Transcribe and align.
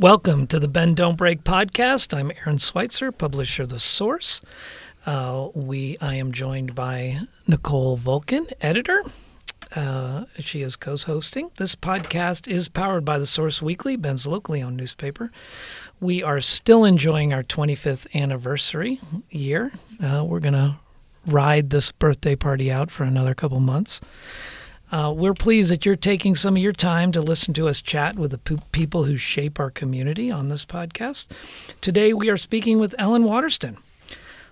Welcome 0.00 0.46
to 0.46 0.58
the 0.58 0.66
Bend 0.66 0.96
Don't 0.96 1.18
Break 1.18 1.44
podcast. 1.44 2.16
I'm 2.16 2.32
Aaron 2.38 2.58
Switzer, 2.58 3.12
publisher 3.12 3.64
of 3.64 3.68
The 3.68 3.78
Source. 3.78 4.40
Uh, 5.04 5.48
we 5.52 5.98
I 6.00 6.14
am 6.14 6.32
joined 6.32 6.74
by 6.74 7.18
Nicole 7.46 7.98
Vulcan, 7.98 8.46
editor. 8.62 9.04
Uh, 9.76 10.24
she 10.38 10.62
is 10.62 10.74
co-hosting. 10.74 11.50
This 11.56 11.74
podcast 11.76 12.48
is 12.48 12.70
powered 12.70 13.04
by 13.04 13.18
The 13.18 13.26
Source 13.26 13.60
Weekly, 13.60 13.96
Bend's 13.96 14.26
locally 14.26 14.62
owned 14.62 14.78
newspaper. 14.78 15.30
We 16.00 16.22
are 16.22 16.40
still 16.40 16.86
enjoying 16.86 17.34
our 17.34 17.42
25th 17.42 18.06
anniversary 18.14 19.02
year. 19.28 19.72
Uh, 20.02 20.24
we're 20.26 20.40
gonna 20.40 20.80
ride 21.26 21.68
this 21.68 21.92
birthday 21.92 22.36
party 22.36 22.72
out 22.72 22.90
for 22.90 23.04
another 23.04 23.34
couple 23.34 23.60
months. 23.60 24.00
Uh, 24.92 25.12
we're 25.16 25.34
pleased 25.34 25.70
that 25.70 25.86
you're 25.86 25.94
taking 25.94 26.34
some 26.34 26.56
of 26.56 26.62
your 26.62 26.72
time 26.72 27.12
to 27.12 27.22
listen 27.22 27.54
to 27.54 27.68
us 27.68 27.80
chat 27.80 28.16
with 28.16 28.32
the 28.32 28.60
people 28.72 29.04
who 29.04 29.16
shape 29.16 29.60
our 29.60 29.70
community 29.70 30.32
on 30.32 30.48
this 30.48 30.64
podcast. 30.64 31.28
Today, 31.80 32.12
we 32.12 32.28
are 32.28 32.36
speaking 32.36 32.80
with 32.80 32.94
Ellen 32.98 33.22
Waterston. 33.22 33.78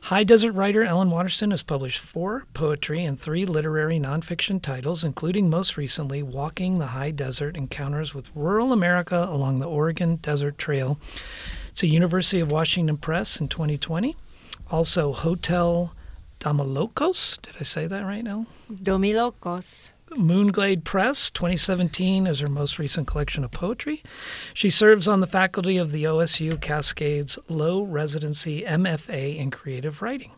High 0.02 0.22
Desert 0.22 0.52
writer 0.52 0.84
Ellen 0.84 1.10
Waterston 1.10 1.50
has 1.50 1.64
published 1.64 1.98
four 1.98 2.46
poetry 2.54 3.04
and 3.04 3.18
three 3.18 3.44
literary 3.44 3.98
nonfiction 3.98 4.62
titles, 4.62 5.02
including 5.02 5.50
most 5.50 5.76
recently 5.76 6.22
Walking 6.22 6.78
the 6.78 6.88
High 6.88 7.10
Desert 7.10 7.56
Encounters 7.56 8.14
with 8.14 8.30
Rural 8.32 8.72
America 8.72 9.26
along 9.28 9.58
the 9.58 9.68
Oregon 9.68 10.16
Desert 10.16 10.56
Trail. 10.56 11.00
It's 11.70 11.82
a 11.82 11.88
University 11.88 12.38
of 12.38 12.52
Washington 12.52 12.96
Press 12.96 13.40
in 13.40 13.48
2020. 13.48 14.16
Also, 14.70 15.12
Hotel 15.12 15.92
Damolocos. 16.38 17.42
Did 17.42 17.56
I 17.58 17.64
say 17.64 17.88
that 17.88 18.02
right 18.02 18.22
now? 18.22 18.46
Domilocos. 18.72 19.90
Moonglade 20.16 20.84
Press, 20.84 21.30
2017, 21.30 22.26
is 22.26 22.40
her 22.40 22.48
most 22.48 22.78
recent 22.78 23.06
collection 23.06 23.44
of 23.44 23.50
poetry. 23.50 24.02
She 24.54 24.70
serves 24.70 25.06
on 25.06 25.20
the 25.20 25.26
faculty 25.26 25.76
of 25.76 25.90
the 25.90 26.04
OSU 26.04 26.60
Cascades 26.60 27.38
Low 27.48 27.82
Residency 27.82 28.62
MFA 28.62 29.36
in 29.36 29.50
Creative 29.50 30.00
Writing 30.00 30.32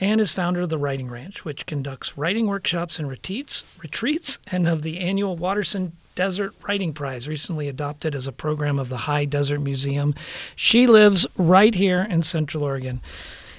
and 0.00 0.20
is 0.20 0.32
founder 0.32 0.62
of 0.62 0.70
the 0.70 0.78
Writing 0.78 1.08
Ranch, 1.08 1.44
which 1.44 1.66
conducts 1.66 2.16
writing 2.16 2.46
workshops 2.46 2.98
and 2.98 3.08
retreats, 3.08 3.64
retreats 3.80 4.38
and 4.50 4.66
of 4.66 4.82
the 4.82 5.00
annual 5.00 5.36
Waterston 5.36 5.92
Desert 6.14 6.54
Writing 6.66 6.92
Prize, 6.92 7.28
recently 7.28 7.68
adopted 7.68 8.14
as 8.14 8.26
a 8.26 8.32
program 8.32 8.78
of 8.78 8.88
the 8.88 8.98
High 8.98 9.24
Desert 9.24 9.60
Museum. 9.60 10.14
She 10.56 10.86
lives 10.86 11.26
right 11.36 11.74
here 11.74 12.06
in 12.08 12.22
Central 12.22 12.64
Oregon. 12.64 13.00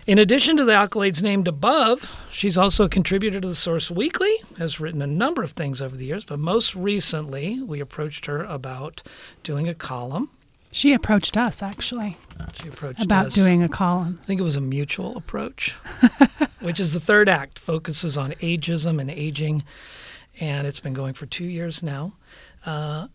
In 0.06 0.18
addition 0.18 0.58
to 0.58 0.66
the 0.66 0.74
accolades 0.74 1.24
named 1.24 1.48
above, 1.48 2.28
she's 2.32 2.58
also 2.58 2.84
a 2.86 2.90
contributor 2.90 3.40
to 3.40 3.48
the 3.48 3.56
Source 3.56 3.90
Weekly, 3.90 4.34
has 4.58 4.80
written 4.80 5.02
a 5.02 5.08
number 5.08 5.44
of 5.44 5.52
things 5.52 5.82
over 5.82 5.96
the 5.96 6.06
years, 6.06 6.26
but 6.26 6.40
most 6.40 6.76
recently 6.76 7.62
we 7.62 7.80
approached 7.80 8.26
her 8.26 8.44
about 8.44 9.02
doing 9.44 9.70
a 9.70 9.74
column. 9.74 10.30
She 10.72 10.92
approached 10.92 11.38
us 11.38 11.62
actually 11.62 12.18
She 12.54 12.68
approached 12.68 13.00
us. 13.00 13.06
about 13.06 13.28
us. 13.28 13.34
doing 13.36 13.64
a 13.64 13.70
column. 13.70 14.20
I 14.22 14.26
think 14.26 14.42
it 14.42 14.44
was 14.44 14.58
a 14.58 14.62
mutual 14.62 15.16
approach, 15.16 15.74
which 16.60 16.80
is 16.82 16.92
the 16.92 17.00
third 17.00 17.30
act, 17.30 17.58
focuses 17.58 18.18
on 18.18 18.32
ageism 18.34 19.00
and 19.00 19.10
aging, 19.10 19.64
and 20.40 20.68
it's 20.68 20.80
been 20.82 20.94
going 20.94 21.14
for 21.14 21.28
two 21.28 21.46
years 21.46 21.82
now. 21.82 22.14
Uh, 22.66 23.08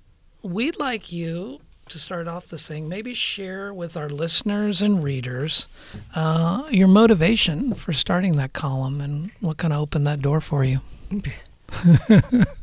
we'd 0.42 0.78
like 0.78 1.12
you 1.12 1.60
to 1.90 1.98
start 1.98 2.28
off 2.28 2.46
this 2.46 2.68
thing, 2.68 2.88
maybe 2.88 3.14
share 3.14 3.72
with 3.72 3.96
our 3.96 4.08
listeners 4.08 4.80
and 4.82 5.02
readers 5.02 5.66
uh, 6.14 6.64
your 6.70 6.88
motivation 6.88 7.74
for 7.74 7.92
starting 7.92 8.36
that 8.36 8.52
column 8.52 9.00
and 9.00 9.30
what 9.40 9.56
kind 9.56 9.72
of 9.72 9.80
opened 9.80 10.06
that 10.06 10.20
door 10.22 10.40
for 10.40 10.64
you. 10.64 10.80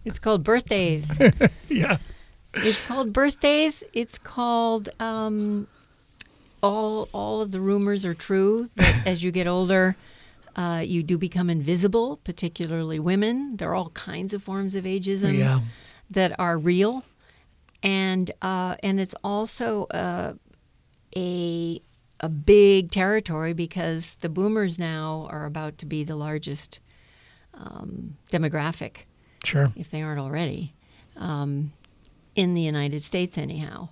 It's 0.05 0.19
called 0.19 0.43
birthdays. 0.43 1.15
Yeah. 1.69 1.97
it's 2.53 2.81
called 2.87 3.11
birthdays. 3.13 3.83
It's 3.93 4.17
called 4.17 4.89
um, 4.99 5.67
all 6.63 7.09
all 7.11 7.41
of 7.41 7.51
the 7.51 7.59
rumors 7.59 8.05
are 8.05 8.13
true. 8.13 8.69
That 8.75 9.05
as 9.11 9.23
you 9.23 9.31
get 9.31 9.47
older, 9.47 9.95
uh, 10.55 10.83
you 10.85 11.03
do 11.03 11.17
become 11.17 11.49
invisible, 11.49 12.17
particularly 12.23 12.97
women. 12.99 13.57
There 13.57 13.69
are 13.69 13.75
all 13.75 13.89
kinds 13.89 14.33
of 14.33 14.41
forms 14.43 14.75
of 14.75 14.85
ageism 14.85 15.37
Yeah. 15.37 15.61
that 16.09 16.39
are 16.39 16.57
real, 16.57 17.03
and 17.85 18.31
uh, 18.41 18.75
and 18.83 18.99
it's 18.99 19.15
also 19.23 19.85
uh, 19.85 20.33
a 21.15 21.81
a 22.19 22.29
big 22.29 22.91
territory 22.91 23.53
because 23.53 24.15
the 24.21 24.29
boomers 24.29 24.77
now 24.79 25.27
are 25.29 25.45
about 25.45 25.77
to 25.77 25.85
be 25.85 26.03
the 26.03 26.15
largest 26.15 26.79
um, 27.53 28.17
demographic 28.31 29.05
Sure. 29.43 29.71
if 29.75 29.89
they 29.91 30.01
aren't 30.01 30.19
already, 30.19 30.73
um, 31.17 31.71
in 32.35 32.53
the 32.55 32.61
United 32.61 33.03
States, 33.03 33.37
anyhow. 33.37 33.89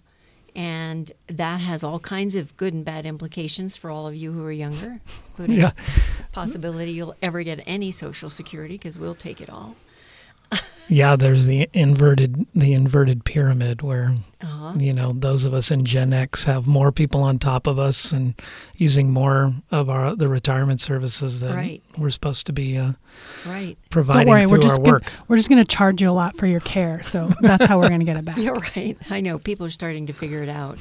And 0.56 1.12
that 1.28 1.62
has 1.62 1.84
all 1.84 2.00
kinds 2.00 2.36
of 2.36 2.56
good 2.58 2.74
and 2.74 2.86
bad 2.86 3.06
implications 3.06 3.76
for 3.76 3.90
all 3.90 4.08
of 4.08 4.16
you 4.16 4.32
who 4.32 4.44
are 4.46 4.52
younger, 4.52 5.00
including 5.30 5.58
Yeah. 5.60 5.72
possibility 6.32 6.92
you'll 6.92 7.16
ever 7.22 7.44
get 7.44 7.62
any 7.66 7.92
Social 7.92 8.30
Security 8.30 8.76
because 8.76 8.98
we'll 9.00 9.16
take 9.16 9.42
it 9.42 9.50
all. 9.50 9.76
Yeah, 10.90 11.16
there's 11.16 11.46
the 11.48 11.70
inverted 11.74 12.46
the 12.54 12.74
inverted 12.74 13.24
pyramid 13.26 13.82
where 13.82 14.16
Uh-huh. 14.42 14.74
you 14.78 14.92
know 14.94 15.14
those 15.14 15.46
of 15.46 15.54
us 15.54 15.72
in 15.72 15.86
Gen 15.86 16.12
X 16.14 16.44
have 16.44 16.68
more 16.68 16.92
people 16.92 17.22
on 17.24 17.40
top 17.40 17.68
of 17.68 17.80
us 17.80 18.12
and 18.12 18.34
using 18.78 19.10
more 19.12 19.54
of 19.72 19.90
our 19.90 20.16
the 20.16 20.28
retirement 20.28 20.82
services 20.82 21.40
that 21.40 21.56
Right. 21.56 21.82
we're 21.98 22.10
supposed 22.10 22.46
to 22.48 22.54
be 22.54 22.78
uh, 22.78 22.94
Right. 23.48 23.78
providing 23.90 24.26
Don't 24.28 24.32
worry, 24.32 24.42
through 24.42 24.52
we're 24.52 24.58
just 24.64 24.80
our 24.80 24.84
gonna, 24.84 24.94
work. 24.96 25.14
we're 25.28 25.38
just 25.38 25.50
going 25.50 25.64
to 25.64 25.76
charge 25.76 26.02
you 26.02 26.10
a 26.10 26.12
lot 26.12 26.36
for 26.38 26.48
your 26.48 26.60
care, 26.60 27.02
so 27.02 27.32
that's 27.42 27.66
how 27.66 27.80
we're 27.80 27.88
going 27.90 28.02
to 28.02 28.06
get 28.06 28.18
it 28.18 28.26
back. 28.26 28.38
You're 28.46 28.62
right. 28.76 28.98
I 29.10 29.22
know 29.22 29.40
people 29.40 29.66
are 29.66 29.70
starting 29.72 30.08
to 30.08 30.14
figure 30.14 30.44
it 30.44 30.50
out. 30.50 30.78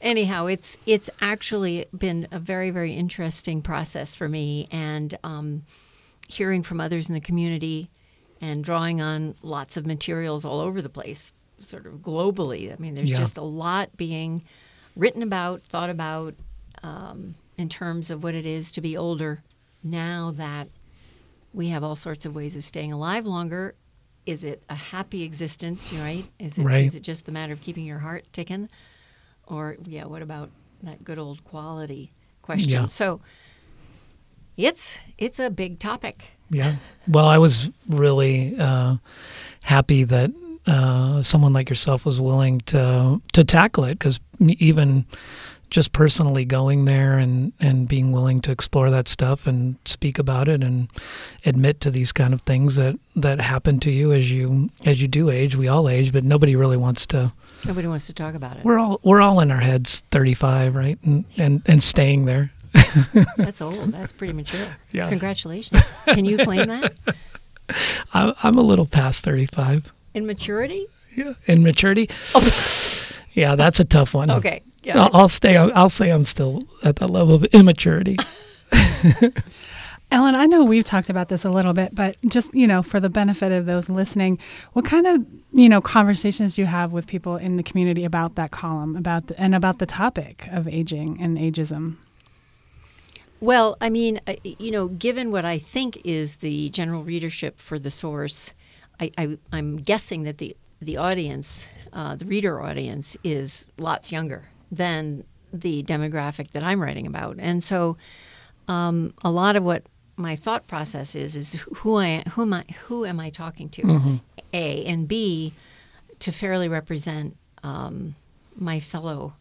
Anyhow, 0.00 0.46
it's 0.46 0.76
it's 0.86 1.08
actually 1.20 1.86
been 1.96 2.28
a 2.32 2.38
very 2.38 2.70
very 2.70 2.94
interesting 2.94 3.60
process 3.62 4.14
for 4.14 4.28
me, 4.28 4.66
and 4.70 5.16
um, 5.22 5.62
hearing 6.28 6.62
from 6.62 6.80
others 6.80 7.08
in 7.08 7.14
the 7.14 7.20
community, 7.20 7.90
and 8.44 8.62
drawing 8.62 9.00
on 9.00 9.34
lots 9.42 9.76
of 9.76 9.86
materials 9.86 10.44
all 10.44 10.60
over 10.60 10.82
the 10.82 10.88
place, 10.90 11.32
sort 11.60 11.86
of 11.86 11.94
globally. 11.94 12.70
I 12.72 12.76
mean, 12.78 12.94
there's 12.94 13.10
Yeah. 13.10 13.16
just 13.16 13.36
a 13.38 13.42
lot 13.42 13.96
being 13.96 14.42
written 14.94 15.22
about, 15.22 15.62
thought 15.62 15.88
about, 15.90 16.34
um, 16.82 17.36
in 17.56 17.68
terms 17.68 18.10
of 18.10 18.22
what 18.22 18.34
it 18.34 18.44
is 18.44 18.70
to 18.72 18.80
be 18.80 18.96
older. 18.96 19.42
Now 19.82 20.30
that 20.36 20.68
we 21.52 21.68
have 21.68 21.82
all 21.84 21.96
sorts 21.96 22.26
of 22.26 22.34
ways 22.34 22.54
of 22.56 22.64
staying 22.64 22.92
alive 22.92 23.24
longer. 23.26 23.74
Is 24.26 24.42
it 24.44 24.62
a 24.68 24.74
happy 24.74 25.22
existence, 25.22 25.92
right? 25.92 26.26
Is 26.38 26.58
it 26.58 26.62
is 26.62 26.64
Right. 26.66 26.94
it 26.94 27.02
just 27.02 27.28
a 27.28 27.32
matter 27.32 27.52
of 27.52 27.60
keeping 27.60 27.84
your 27.86 28.00
heart 28.00 28.24
ticking? 28.32 28.68
Or 29.46 29.76
yeah, 29.84 30.04
what 30.06 30.22
about 30.22 30.50
that 30.82 31.04
good 31.04 31.18
old 31.18 31.44
quality 31.44 32.12
question? 32.42 32.70
Yeah. 32.70 32.86
So 32.86 33.20
it's 34.56 34.98
it's 35.18 35.38
a 35.38 35.50
big 35.50 35.78
topic. 35.78 36.32
Yeah. 36.50 36.76
Well, 37.08 37.26
I 37.26 37.38
was 37.38 37.70
really 37.88 38.56
uh, 38.58 38.96
happy 39.62 40.04
that 40.04 40.30
uh, 40.66 41.22
someone 41.22 41.52
like 41.52 41.68
yourself 41.68 42.04
was 42.04 42.20
willing 42.20 42.60
to 42.60 43.20
to 43.32 43.44
tackle 43.44 43.84
it 43.84 43.98
because 43.98 44.20
even 44.40 45.06
just 45.74 45.90
personally 45.90 46.44
going 46.44 46.84
there 46.84 47.18
and, 47.18 47.52
and 47.58 47.88
being 47.88 48.12
willing 48.12 48.40
to 48.40 48.52
explore 48.52 48.90
that 48.90 49.08
stuff 49.08 49.44
and 49.44 49.76
speak 49.84 50.20
about 50.20 50.48
it 50.48 50.62
and 50.62 50.88
admit 51.44 51.80
to 51.80 51.90
these 51.90 52.12
kind 52.12 52.32
of 52.32 52.40
things 52.42 52.76
that, 52.76 52.96
that 53.16 53.40
happen 53.40 53.80
to 53.80 53.90
you 53.90 54.12
as 54.12 54.30
you 54.30 54.70
as 54.86 55.02
you 55.02 55.08
do 55.08 55.30
age. 55.30 55.56
We 55.56 55.66
all 55.66 55.88
age, 55.88 56.12
but 56.12 56.22
nobody 56.22 56.54
really 56.54 56.76
wants 56.76 57.06
to. 57.06 57.32
Nobody 57.66 57.88
wants 57.88 58.06
to 58.06 58.12
talk 58.12 58.36
about 58.36 58.56
it. 58.56 58.64
We're 58.64 58.78
all 58.78 59.00
we're 59.02 59.20
all 59.20 59.40
in 59.40 59.50
our 59.50 59.60
heads, 59.60 60.04
thirty 60.12 60.34
five, 60.34 60.76
right, 60.76 60.98
and, 61.02 61.24
and 61.36 61.60
and 61.66 61.82
staying 61.82 62.26
there. 62.26 62.52
That's 63.36 63.60
old. 63.60 63.92
That's 63.92 64.12
pretty 64.12 64.32
mature. 64.32 64.66
Yeah. 64.92 65.08
Congratulations. 65.08 65.92
Can 66.06 66.24
you 66.24 66.38
claim 66.38 66.68
that? 66.68 66.94
I'm, 68.14 68.34
I'm 68.42 68.58
a 68.58 68.62
little 68.62 68.86
past 68.86 69.24
thirty 69.24 69.46
five. 69.46 69.92
In 70.14 70.26
maturity? 70.26 70.86
Yeah, 71.16 71.34
in 71.46 71.62
maturity. 71.62 72.08
Oh. 72.34 72.80
Yeah, 73.34 73.56
that's 73.56 73.80
a 73.80 73.84
tough 73.84 74.14
one. 74.14 74.30
Okay. 74.30 74.62
Yeah. 74.84 75.02
I'll, 75.02 75.10
I'll 75.22 75.28
stay. 75.28 75.56
I'll 75.56 75.88
say 75.90 76.10
I'm 76.10 76.24
still 76.24 76.62
at 76.84 76.96
that 76.96 77.08
level 77.08 77.34
of 77.34 77.42
immaturity. 77.46 78.16
Ellen, 80.12 80.36
I 80.36 80.46
know 80.46 80.62
we've 80.62 80.84
talked 80.84 81.10
about 81.10 81.28
this 81.28 81.44
a 81.44 81.50
little 81.50 81.72
bit, 81.72 81.92
but 81.92 82.16
just, 82.28 82.54
you 82.54 82.68
know, 82.68 82.82
for 82.82 83.00
the 83.00 83.10
benefit 83.10 83.50
of 83.50 83.66
those 83.66 83.88
listening, 83.88 84.38
what 84.74 84.84
kind 84.84 85.08
of, 85.08 85.26
you 85.50 85.68
know, 85.68 85.80
conversations 85.80 86.54
do 86.54 86.62
you 86.62 86.66
have 86.66 86.92
with 86.92 87.08
people 87.08 87.36
in 87.36 87.56
the 87.56 87.64
community 87.64 88.04
about 88.04 88.36
that 88.36 88.52
column, 88.52 88.94
about 88.94 89.26
the, 89.26 89.40
and 89.40 89.52
about 89.56 89.80
the 89.80 89.86
topic 89.86 90.46
of 90.52 90.68
aging 90.68 91.20
and 91.20 91.36
ageism? 91.38 91.96
Well, 93.44 93.76
I 93.78 93.90
mean, 93.90 94.22
you 94.42 94.70
know, 94.70 94.88
given 94.88 95.30
what 95.30 95.44
I 95.44 95.58
think 95.58 96.00
is 96.02 96.36
the 96.36 96.70
general 96.70 97.04
readership 97.04 97.60
for 97.60 97.78
the 97.78 97.90
source, 97.90 98.54
I, 98.98 99.10
I, 99.18 99.38
I'm 99.52 99.76
guessing 99.76 100.22
that 100.22 100.38
the 100.38 100.56
the 100.80 100.96
audience, 100.96 101.68
uh, 101.92 102.14
the 102.14 102.24
reader 102.24 102.62
audience, 102.62 103.18
is 103.22 103.68
lots 103.76 104.10
younger 104.10 104.48
than 104.72 105.24
the 105.52 105.82
demographic 105.82 106.52
that 106.52 106.62
I'm 106.62 106.80
writing 106.80 107.06
about, 107.06 107.36
and 107.38 107.62
so 107.62 107.98
um, 108.66 109.12
a 109.22 109.30
lot 109.30 109.56
of 109.56 109.62
what 109.62 109.82
my 110.16 110.36
thought 110.36 110.66
process 110.66 111.14
is 111.14 111.36
is 111.36 111.52
who 111.76 111.98
I 111.98 112.22
who 112.30 112.42
am 112.42 112.54
I 112.54 112.64
who 112.86 113.04
am 113.04 113.20
I 113.20 113.28
talking 113.28 113.68
to, 113.68 114.20
A 114.54 114.86
and 114.86 115.06
B, 115.06 115.52
to 116.20 116.32
fairly 116.32 116.68
represent 116.68 117.36
um, 117.62 118.14
my 118.56 118.80
fellow 118.80 119.34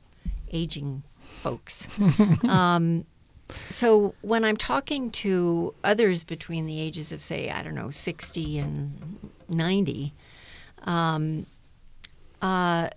aging 0.51 1.03
folks. 1.21 1.87
um, 2.49 3.05
so 3.69 4.15
when 4.21 4.43
I'm 4.43 4.57
talking 4.57 5.11
to 5.11 5.73
others 5.83 6.23
between 6.23 6.65
the 6.65 6.79
ages 6.79 7.11
of, 7.11 7.21
say, 7.21 7.49
I 7.49 7.63
don't 7.63 7.75
know, 7.75 7.89
60 7.89 8.57
and 8.59 9.31
90, 9.49 10.13
um, 10.83 11.45
uh, 12.41 12.89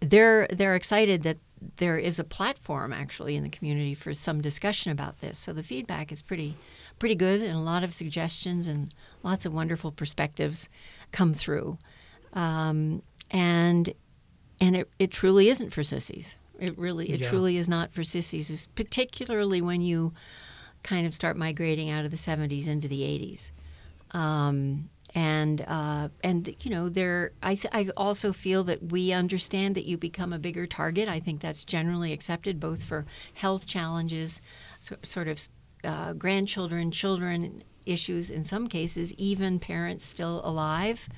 they're 0.00 0.48
they're 0.48 0.74
excited 0.74 1.22
that 1.22 1.38
there 1.76 1.96
is 1.96 2.18
a 2.18 2.24
platform 2.24 2.92
actually 2.92 3.36
in 3.36 3.44
the 3.44 3.48
community 3.48 3.94
for 3.94 4.14
some 4.14 4.40
discussion 4.40 4.90
about 4.90 5.20
this. 5.20 5.38
So 5.38 5.52
the 5.52 5.62
feedback 5.62 6.10
is 6.10 6.22
pretty 6.22 6.56
pretty 6.98 7.14
good, 7.14 7.40
and 7.40 7.56
a 7.56 7.60
lot 7.60 7.84
of 7.84 7.94
suggestions 7.94 8.66
and 8.66 8.92
lots 9.22 9.46
of 9.46 9.54
wonderful 9.54 9.92
perspectives 9.92 10.68
come 11.12 11.34
through. 11.34 11.78
Um, 12.32 13.02
and 13.30 13.94
and 14.60 14.76
it, 14.76 14.90
it 14.98 15.10
truly 15.10 15.48
isn't 15.48 15.70
for 15.70 15.82
sissies. 15.82 16.36
It 16.62 16.78
really, 16.78 17.10
it 17.10 17.20
Yeah. 17.20 17.28
truly 17.28 17.56
is 17.56 17.68
not 17.68 17.92
for 17.92 18.04
sissies, 18.04 18.48
is 18.48 18.66
particularly 18.66 19.60
when 19.60 19.82
you 19.82 20.12
kind 20.84 21.06
of 21.06 21.12
start 21.12 21.36
migrating 21.36 21.90
out 21.90 22.04
of 22.04 22.12
the 22.12 22.16
70s 22.16 22.68
into 22.68 22.86
the 22.86 23.02
80s. 23.02 23.50
Um, 24.16 24.88
and 25.14 25.64
uh, 25.68 26.08
and 26.24 26.54
you 26.60 26.70
know 26.70 26.88
there 26.88 27.32
I, 27.42 27.54
th- 27.56 27.74
I 27.74 27.90
also 27.96 28.32
feel 28.32 28.64
that 28.64 28.90
we 28.92 29.12
understand 29.12 29.74
that 29.74 29.84
you 29.84 29.98
become 29.98 30.32
a 30.32 30.38
bigger 30.38 30.66
target 30.66 31.06
i 31.06 31.20
think 31.20 31.42
that's 31.42 31.64
generally 31.64 32.14
accepted 32.14 32.58
both 32.58 32.82
for 32.82 33.04
health 33.34 33.66
challenges 33.66 34.40
so, 34.78 34.96
sort 35.02 35.28
of 35.28 35.46
uh, 35.84 36.14
grandchildren 36.14 36.90
children 36.90 37.62
issues 37.84 38.30
in 38.30 38.42
some 38.42 38.68
cases 38.68 39.12
even 39.14 39.58
parents 39.58 40.06
still 40.06 40.40
alive 40.44 41.10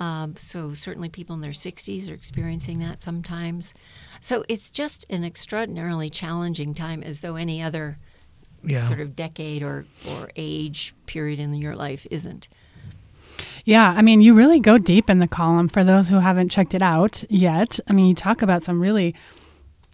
um, 0.00 0.34
so 0.34 0.74
certainly 0.74 1.08
people 1.08 1.34
in 1.34 1.40
their 1.40 1.52
60s 1.52 2.10
are 2.10 2.14
experiencing 2.14 2.80
that 2.80 3.00
sometimes 3.00 3.74
so 4.20 4.44
it's 4.48 4.70
just 4.70 5.06
an 5.10 5.24
extraordinarily 5.24 6.10
challenging 6.10 6.74
time 6.74 7.02
as 7.02 7.20
though 7.20 7.36
any 7.36 7.62
other 7.62 7.96
Yeah. 8.64 8.86
sort 8.86 9.00
of 9.00 9.16
decade 9.16 9.62
or, 9.62 9.86
or 10.10 10.30
age 10.36 10.94
period 11.06 11.40
in 11.40 11.54
your 11.54 11.74
life 11.74 12.06
isn't 12.10 12.46
Yeah, 13.64 13.94
I 13.96 14.02
mean, 14.02 14.20
you 14.20 14.34
really 14.34 14.60
go 14.60 14.78
deep 14.78 15.08
in 15.10 15.18
the 15.20 15.28
column 15.28 15.68
for 15.68 15.84
those 15.84 16.08
who 16.08 16.18
haven't 16.18 16.50
checked 16.50 16.74
it 16.74 16.82
out 16.82 17.24
yet. 17.30 17.78
I 17.88 17.92
mean, 17.92 18.06
you 18.06 18.14
talk 18.14 18.42
about 18.42 18.62
some 18.62 18.80
really 18.80 19.14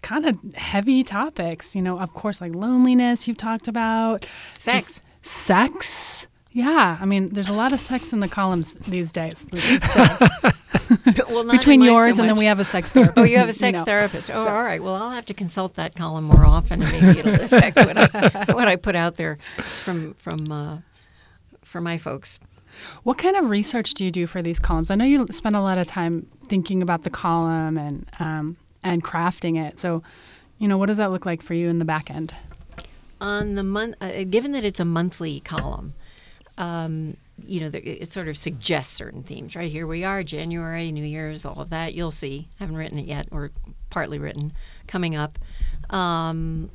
kind 0.02 0.25
of 0.26 0.38
heavy 0.55 1.02
topics, 1.02 1.75
you 1.75 1.82
know, 1.82 1.99
of 1.99 2.12
course, 2.14 2.40
like 2.40 2.55
loneliness, 2.55 3.26
you've 3.26 3.37
talked 3.37 3.67
about 3.69 4.25
Sex. 4.56 4.87
just 4.87 5.00
sex. 5.22 6.26
Yeah, 6.56 6.97
I 6.99 7.05
mean, 7.05 7.29
there's 7.35 7.50
a 7.50 7.53
lot 7.53 7.75
of 7.75 7.81
sex 7.81 8.14
in 8.14 8.20
the 8.20 8.29
columns 8.29 8.76
these 8.76 9.12
days. 9.12 9.44
let's 9.53 9.94
well, 11.29 11.44
Between 11.50 11.81
mine 11.81 11.88
so 11.91 11.93
yours 11.93 12.19
and 12.19 12.26
then 12.26 12.38
we 12.38 12.47
have 12.47 12.58
a 12.58 12.64
sex 12.64 12.91
therapist. 12.91 13.19
Oh, 13.19 13.25
you 13.25 13.37
have 13.37 13.49
a 13.49 13.50
you 13.50 13.53
sex 13.53 13.79
know. 13.79 13.85
therapist. 13.85 14.31
Oh, 14.31 14.38
all 14.38 14.62
right. 14.64 14.82
Well, 14.82 14.94
I'll 14.94 15.11
have 15.11 15.26
to 15.26 15.35
consult 15.35 15.75
that 15.75 15.94
column 15.94 16.25
more 16.25 16.47
often. 16.47 16.81
Maybe 16.81 17.19
it'll 17.19 17.43
affect 17.43 17.76
what 17.76 17.99
I, 17.99 18.44
what 18.55 18.69
I 18.69 18.76
put 18.76 18.97
out 18.97 19.17
there 19.17 19.37
from 19.85 20.14
from 20.14 20.50
uh, 20.50 20.79
for 21.62 21.82
my 21.82 21.99
folks. 21.99 22.41
What 23.03 23.19
kind 23.19 23.37
of 23.37 23.50
research 23.50 23.93
do 23.93 24.03
you 24.03 24.11
do 24.11 24.26
for 24.26 24.41
these 24.41 24.58
columns? 24.58 24.91
I 24.91 24.94
know 24.94 25.05
you 25.05 25.26
spend 25.32 25.56
a 25.56 25.61
lot 25.61 25.76
of 25.76 25.87
time 25.87 26.26
thinking 26.47 26.81
about 26.81 27.03
the 27.03 27.11
column 27.11 27.76
and 27.76 28.06
um, 28.19 28.56
and 28.82 29.05
crafting 29.05 29.62
it. 29.62 29.79
So, 29.79 30.03
you 30.58 30.69
know, 30.69 30.79
what 30.79 30.87
does 30.87 30.97
that 30.97 31.11
look 31.11 31.26
like 31.26 31.43
for 31.43 31.53
you 31.53 31.69
in 31.69 31.81
the 31.81 31.85
back 31.85 32.11
end? 32.11 32.35
On 33.20 33.56
the 33.56 33.62
month, 33.62 33.97
uh, 34.00 34.25
given 34.25 34.53
that 34.53 34.64
it's 34.64 34.81
a 34.81 34.87
monthly 34.87 35.41
column, 35.41 35.93
um, 36.58 37.17
you 37.44 37.61
know, 37.61 37.70
it 37.73 38.12
sort 38.12 38.29
of 38.29 38.37
suggests 38.37 38.94
certain 38.94 39.23
themes. 39.23 39.55
Right 39.55 39.70
here 39.70 39.87
we 39.87 40.05
are, 40.05 40.23
January, 40.23 40.91
New 40.91 41.05
Year's, 41.05 41.44
all 41.44 41.61
of 41.61 41.70
that. 41.70 41.94
You'll 41.94 42.11
see. 42.11 42.49
I 42.58 42.62
haven't 42.62 42.76
written 42.76 42.99
it 42.99 43.06
yet, 43.06 43.29
or 43.31 43.50
partly 43.91 44.19
written, 44.19 44.53
coming 44.87 45.17
up. 45.17 45.38
Um, 45.91 46.70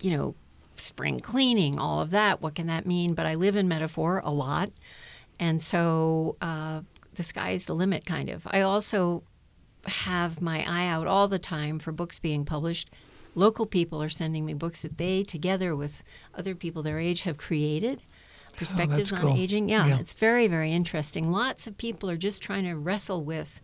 you 0.00 0.16
know, 0.16 0.34
spring 0.76 1.20
cleaning, 1.20 1.78
all 1.78 2.00
of 2.00 2.10
that. 2.10 2.42
What 2.42 2.54
can 2.54 2.66
that 2.66 2.86
mean? 2.86 3.14
But 3.14 3.26
I 3.26 3.34
live 3.34 3.56
in 3.56 3.68
metaphor 3.68 4.20
a 4.24 4.30
lot, 4.30 4.70
and 5.40 5.62
so 5.62 6.36
uh, 6.42 6.82
the 7.14 7.22
sky's 7.22 7.64
the 7.64 7.74
limit, 7.74 8.04
kind 8.04 8.28
of. 8.28 8.46
I 8.50 8.60
also 8.60 9.22
have 9.86 10.40
my 10.42 10.64
eye 10.68 10.86
out 10.86 11.06
all 11.06 11.26
the 11.26 11.38
time 11.38 11.78
for 11.78 11.90
books 11.90 12.18
being 12.18 12.44
published. 12.44 12.90
Local 13.34 13.64
people 13.64 14.02
are 14.02 14.10
sending 14.10 14.44
me 14.44 14.52
books 14.52 14.82
that 14.82 14.98
they, 14.98 15.22
together 15.22 15.74
with 15.74 16.02
other 16.34 16.54
people 16.54 16.82
their 16.82 16.98
age, 16.98 17.22
have 17.22 17.38
created. 17.38 18.02
Perspectives 18.56 19.12
on 19.12 19.20
cool. 19.20 19.36
aging. 19.36 19.68
Yeah, 19.68 19.86
Yeah. 19.86 19.98
it's 19.98 20.14
very, 20.14 20.46
very 20.46 20.72
interesting. 20.72 21.30
Lots 21.30 21.66
of 21.66 21.76
people 21.78 22.08
are 22.10 22.16
just 22.16 22.42
trying 22.42 22.64
to 22.64 22.74
wrestle 22.76 23.24
with, 23.24 23.60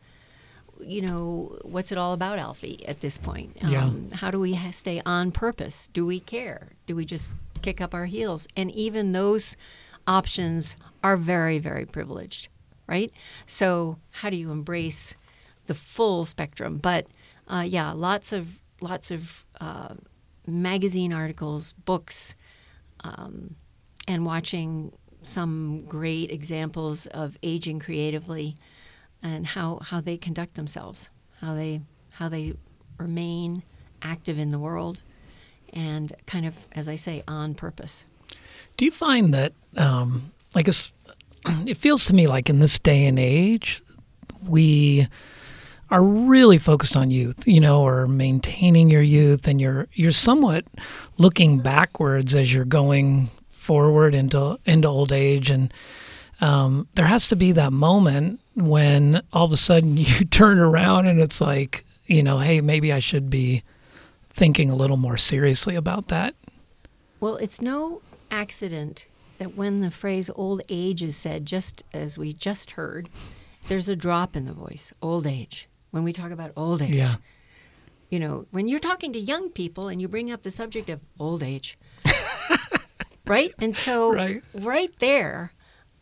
you 0.80 1.00
know, 1.02 1.58
what's 1.62 1.92
it 1.92 1.98
all 1.98 2.12
about, 2.12 2.38
Alfie, 2.38 2.84
at 2.86 3.00
this 3.00 3.18
point? 3.18 3.56
Um, 3.62 3.70
Yeah. 3.70 4.16
How 4.16 4.30
do 4.30 4.38
we 4.40 4.54
ha- 4.54 4.70
stay 4.70 5.00
on 5.04 5.30
purpose? 5.32 5.88
Do 5.92 6.04
we 6.06 6.20
care? 6.20 6.68
Do 6.86 6.94
we 6.96 7.04
just 7.04 7.32
kick 7.62 7.80
up 7.80 7.94
our 7.94 8.06
heels? 8.06 8.46
And 8.56 8.70
even 8.72 9.12
those 9.12 9.56
options 10.06 10.76
are 11.04 11.16
very, 11.16 11.58
very 11.58 11.84
privileged, 11.84 12.48
right? 12.86 13.12
So, 13.46 13.98
how 14.10 14.30
do 14.30 14.36
you 14.36 14.50
embrace 14.50 15.14
the 15.66 15.74
full 15.74 16.24
spectrum? 16.24 16.78
But 16.78 17.06
uh, 17.46 17.64
yeah, 17.66 17.92
lots 17.92 18.32
of 18.32 18.60
lots 18.80 19.10
of 19.10 19.44
uh, 19.60 19.94
magazine 20.46 21.12
articles, 21.12 21.72
books, 21.72 22.34
um, 23.00 23.56
and 24.08 24.24
watching 24.24 24.90
some 25.22 25.84
great 25.86 26.30
examples 26.32 27.06
of 27.06 27.38
aging 27.42 27.78
creatively 27.78 28.56
and 29.22 29.46
how, 29.46 29.78
how 29.82 30.00
they 30.00 30.16
conduct 30.16 30.54
themselves, 30.54 31.10
how 31.40 31.54
they 31.54 31.82
how 32.10 32.28
they 32.28 32.52
remain 32.98 33.62
active 34.02 34.40
in 34.40 34.50
the 34.50 34.58
world, 34.58 35.02
and 35.72 36.12
kind 36.26 36.44
of, 36.44 36.66
as 36.72 36.88
I 36.88 36.96
say, 36.96 37.22
on 37.28 37.54
purpose. 37.54 38.04
Do 38.76 38.84
you 38.84 38.90
find 38.90 39.32
that, 39.34 39.52
um, 39.76 40.32
I 40.56 40.62
guess, 40.62 40.90
it 41.46 41.76
feels 41.76 42.06
to 42.06 42.14
me 42.14 42.26
like 42.26 42.50
in 42.50 42.58
this 42.58 42.80
day 42.80 43.06
and 43.06 43.20
age, 43.20 43.82
we 44.44 45.06
are 45.92 46.02
really 46.02 46.58
focused 46.58 46.96
on 46.96 47.12
youth, 47.12 47.46
you 47.46 47.60
know, 47.60 47.82
or 47.82 48.08
maintaining 48.08 48.90
your 48.90 49.02
youth, 49.02 49.46
and 49.46 49.60
you're 49.60 49.86
you're 49.92 50.10
somewhat 50.10 50.64
looking 51.18 51.60
backwards 51.60 52.34
as 52.34 52.52
you're 52.52 52.64
going 52.64 53.30
forward 53.68 54.14
into 54.14 54.58
into 54.64 54.88
old 54.88 55.12
age, 55.12 55.50
and 55.50 55.72
um, 56.40 56.88
there 56.94 57.04
has 57.04 57.28
to 57.28 57.36
be 57.36 57.52
that 57.52 57.70
moment 57.70 58.40
when 58.54 59.20
all 59.30 59.44
of 59.44 59.52
a 59.52 59.58
sudden 59.58 59.96
you 60.08 60.24
turn 60.24 60.58
around 60.58 61.06
and 61.06 61.20
it's 61.20 61.38
like, 61.40 61.84
you 62.06 62.22
know, 62.22 62.38
hey, 62.38 62.62
maybe 62.62 62.90
I 62.94 62.98
should 62.98 63.28
be 63.28 63.62
thinking 64.30 64.70
a 64.70 64.74
little 64.74 64.96
more 64.96 65.18
seriously 65.18 65.74
about 65.76 66.08
that. 66.08 66.34
Well, 67.20 67.36
it's 67.36 67.60
no 67.60 68.00
accident 68.30 69.04
that 69.38 69.54
when 69.54 69.80
the 69.80 69.90
phrase 69.90 70.30
old 70.34 70.62
age 70.70 71.02
is 71.02 71.14
said, 71.16 71.44
just 71.44 71.84
as 71.92 72.16
we 72.16 72.32
just 72.32 72.72
heard, 72.72 73.08
there's 73.68 73.88
a 73.88 73.96
drop 73.96 74.34
in 74.34 74.46
the 74.46 74.52
voice 74.54 74.94
old 75.02 75.26
age. 75.26 75.68
When 75.90 76.04
we 76.04 76.12
talk 76.14 76.30
about 76.30 76.52
old 76.56 76.80
age, 76.80 76.94
Yeah. 76.94 77.16
you 78.08 78.18
know, 78.18 78.46
when 78.50 78.66
you're 78.68 78.78
talking 78.80 79.12
to 79.12 79.18
young 79.18 79.50
people 79.50 79.88
and 79.88 80.00
you 80.00 80.08
bring 80.08 80.30
up 80.30 80.42
the 80.42 80.50
subject 80.50 80.88
of 80.88 81.00
old 81.18 81.42
age, 81.42 81.76
right? 83.28 83.54
And 83.58 83.76
so, 83.76 84.14
Right. 84.14 84.42
right 84.54 84.92
there 84.98 85.52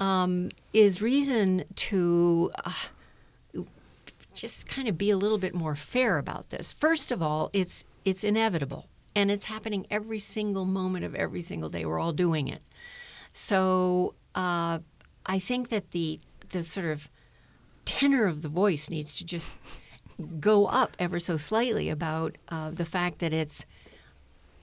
um, 0.00 0.50
is 0.72 1.02
reason 1.02 1.64
to 1.74 2.50
uh, 2.64 2.72
just 4.34 4.68
kind 4.68 4.88
of 4.88 4.98
be 4.98 5.10
a 5.10 5.16
little 5.16 5.38
bit 5.38 5.54
more 5.54 5.74
fair 5.74 6.18
about 6.18 6.50
this. 6.50 6.72
First 6.72 7.10
of 7.10 7.22
all, 7.22 7.50
it's 7.52 7.84
it's 8.04 8.22
inevitable, 8.22 8.86
and 9.14 9.30
it's 9.30 9.46
happening 9.46 9.86
every 9.90 10.18
single 10.18 10.64
moment 10.64 11.04
of 11.04 11.14
every 11.14 11.42
single 11.42 11.68
day. 11.70 11.84
We're 11.84 11.98
all 11.98 12.12
doing 12.12 12.48
it. 12.48 12.62
So 13.32 14.14
uh, 14.34 14.80
I 15.24 15.38
think 15.38 15.68
that 15.70 15.90
the 15.92 16.20
the 16.50 16.62
sort 16.62 16.86
of 16.86 17.10
tenor 17.84 18.26
of 18.26 18.42
the 18.42 18.48
voice 18.48 18.90
needs 18.90 19.16
to 19.18 19.24
just 19.24 19.52
go 20.40 20.66
up 20.66 20.96
ever 20.98 21.18
so 21.18 21.36
slightly 21.36 21.88
about 21.90 22.36
uh, 22.48 22.70
the 22.70 22.84
fact 22.84 23.18
that 23.18 23.32
it's 23.32 23.64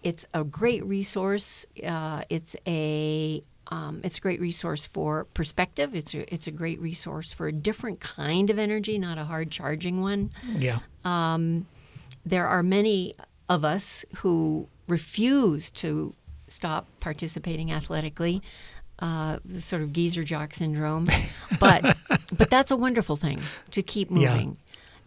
it's 0.03 0.25
a 0.33 0.43
great 0.43 0.83
resource. 0.85 1.65
Uh, 1.85 2.23
it's 2.29 2.55
a 2.67 3.41
um, 3.67 4.01
it's 4.03 4.17
a 4.17 4.21
great 4.21 4.39
resource 4.41 4.85
for 4.85 5.23
perspective. 5.33 5.95
It's 5.95 6.13
a 6.13 6.31
it's 6.33 6.47
a 6.47 6.51
great 6.51 6.79
resource 6.81 7.31
for 7.33 7.47
a 7.47 7.51
different 7.51 7.99
kind 8.01 8.49
of 8.49 8.59
energy, 8.59 8.97
not 8.99 9.17
a 9.17 9.23
hard 9.23 9.49
charging 9.51 10.01
one. 10.01 10.31
Yeah. 10.57 10.79
There 12.25 12.47
are 12.47 12.63
many 12.63 13.15
of 13.49 13.65
us 13.65 14.05
who 14.17 14.67
refuse 14.87 15.69
to 15.71 16.15
stop 16.47 16.87
participating 16.99 17.71
athletically. 17.71 18.41
Uh, 18.99 19.39
the 19.43 19.59
sort 19.59 19.81
of 19.81 19.91
geezer 19.91 20.23
jock 20.23 20.53
syndrome, 20.53 21.09
but 21.59 21.97
but 22.37 22.49
that's 22.49 22.71
a 22.71 22.77
wonderful 22.77 23.15
thing 23.15 23.41
to 23.71 23.81
keep 23.81 24.09
Yeah. 24.11 24.31
moving, 24.31 24.57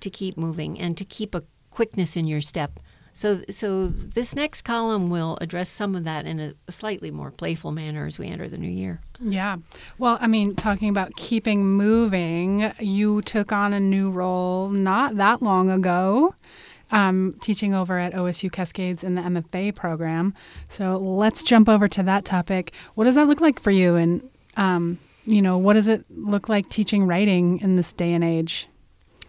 to 0.00 0.10
keep 0.10 0.36
moving, 0.36 0.78
and 0.78 0.96
to 0.98 1.04
keep 1.04 1.34
a 1.34 1.42
quickness 1.70 2.16
in 2.16 2.26
your 2.26 2.40
step. 2.40 2.80
So 3.16 3.40
so 3.48 3.88
this 3.88 4.36
next 4.36 4.62
column 4.62 5.08
will 5.08 5.38
address 5.40 5.70
some 5.70 5.94
of 5.94 6.04
that 6.04 6.26
in 6.26 6.38
a 6.38 6.70
slightly 6.70 7.10
more 7.10 7.30
playful 7.30 7.72
manner 7.72 8.04
as 8.04 8.18
we 8.18 8.26
enter 8.26 8.46
the 8.46 8.58
new 8.58 8.68
year. 8.68 9.00
Yeah. 9.18 9.56
Well, 9.96 10.18
I 10.20 10.26
mean, 10.26 10.54
talking 10.54 10.90
about 10.90 11.16
keeping 11.16 11.64
moving, 11.64 12.70
you 12.78 13.22
took 13.22 13.52
on 13.52 13.72
a 13.72 13.80
new 13.80 14.10
role 14.10 14.68
not 14.68 15.16
that 15.16 15.40
long 15.40 15.70
ago 15.70 16.34
um, 16.90 17.32
teaching 17.40 17.72
over 17.72 17.98
at 17.98 18.12
OSU 18.12 18.52
Cascades 18.52 19.02
in 19.02 19.14
the 19.14 19.22
MFA 19.22 19.74
program. 19.74 20.34
So 20.68 20.98
let's 20.98 21.42
jump 21.42 21.70
over 21.70 21.88
to 21.88 22.02
that 22.02 22.26
topic. 22.26 22.74
What 22.96 23.04
does 23.04 23.14
that 23.14 23.28
look 23.28 23.40
like 23.40 23.60
for 23.60 23.70
you? 23.70 23.96
And, 23.96 24.28
um, 24.58 24.98
you 25.24 25.40
know, 25.40 25.56
what 25.56 25.72
does 25.72 25.88
it 25.88 26.04
look 26.10 26.50
like 26.50 26.68
teaching 26.68 27.04
writing 27.04 27.60
in 27.60 27.76
this 27.76 27.94
day 27.94 28.12
and 28.12 28.22
age? 28.22 28.68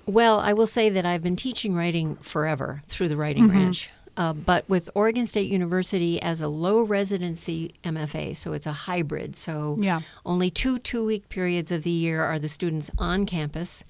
Well, 0.08 0.40
I 0.40 0.54
will 0.54 0.66
say 0.68 0.90
that 0.90 1.06
I've 1.06 1.22
been 1.22 1.36
teaching 1.36 1.76
writing 1.76 2.16
forever 2.18 2.82
through 2.88 3.10
the 3.10 3.18
Writing 3.18 3.44
Mm-hmm. 3.44 3.58
Ranch. 3.58 3.90
Uh, 4.16 4.34
but 4.34 4.68
with 4.68 4.90
Oregon 4.96 5.28
State 5.28 5.52
University 5.52 6.20
as 6.20 6.42
a 6.42 6.48
low 6.48 6.82
residency 6.82 7.76
MFA, 7.84 8.36
so 8.36 8.54
it's 8.54 8.66
a 8.66 8.72
hybrid. 8.72 9.36
So 9.36 9.78
Yeah. 9.80 10.02
only 10.26 10.50
two 10.50 10.80
two 10.80 11.06
week 11.06 11.30
periods 11.30 11.72
of 11.72 11.84
the 11.84 11.92
year 11.92 12.24
are 12.24 12.40
the 12.40 12.48
students 12.48 12.90
on 12.98 13.28
campus, 13.28 13.84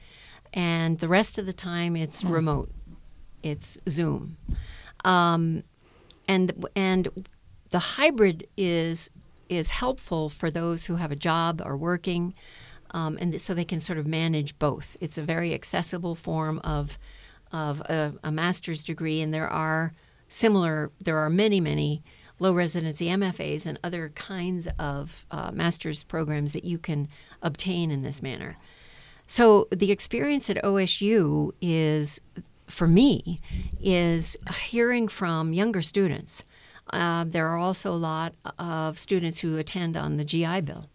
and 0.53 0.99
the 0.99 1.07
rest 1.07 1.37
of 1.37 1.45
the 1.45 1.53
time 1.53 1.95
it's 1.95 2.25
remote. 2.25 2.69
It's 3.41 3.77
Zoom. 3.87 4.35
Um, 5.05 5.63
and 6.27 6.65
and 6.75 7.25
the 7.69 7.79
hybrid 7.79 8.47
is 8.57 9.09
is 9.47 9.69
helpful 9.69 10.27
for 10.27 10.51
those 10.51 10.87
who 10.87 10.97
have 10.97 11.11
a 11.13 11.15
job 11.15 11.61
or 11.63 11.77
working, 11.77 12.33
um, 12.91 13.17
and 13.19 13.31
th- 13.31 13.41
so 13.41 13.53
they 13.53 13.65
can 13.65 13.81
sort 13.81 13.97
of 13.97 14.07
manage 14.07 14.57
both. 14.59 14.97
It's 15.01 15.17
a 15.17 15.23
very 15.23 15.53
accessible 15.53 16.15
form 16.15 16.59
of 16.59 16.97
of 17.51 17.79
a, 17.81 18.13
a 18.23 18.31
master's 18.31 18.83
degree, 18.83 19.21
and 19.21 19.33
there 19.33 19.47
are 19.47 19.91
similar. 20.27 20.91
There 20.99 21.17
are 21.17 21.29
many 21.29 21.59
many 21.59 22.03
low 22.39 22.53
residency 22.53 23.07
MFAs 23.07 23.65
and 23.65 23.79
other 23.83 24.09
kinds 24.09 24.67
of 24.77 25.25
uh, 25.31 25.51
master's 25.51 26.03
programs 26.03 26.53
that 26.53 26.63
you 26.63 26.77
can 26.77 27.07
obtain 27.41 27.89
in 27.91 28.03
this 28.03 28.21
manner. 28.21 28.57
So 29.25 29.67
the 29.71 29.91
experience 29.91 30.49
at 30.49 30.63
OSU 30.63 31.51
is, 31.61 32.21
for 32.69 32.87
me, 32.87 33.39
is 33.81 34.37
hearing 34.69 35.07
from 35.07 35.51
younger 35.51 35.81
students. 35.81 36.43
Uh, 36.91 37.25
there 37.27 37.47
are 37.47 37.57
also 37.57 37.91
a 37.91 37.97
lot 37.97 38.33
of 38.57 38.97
students 38.97 39.41
who 39.41 39.57
attend 39.57 39.97
on 39.97 40.15
the 40.15 40.23
GI 40.23 40.61
Bill. 40.61 40.85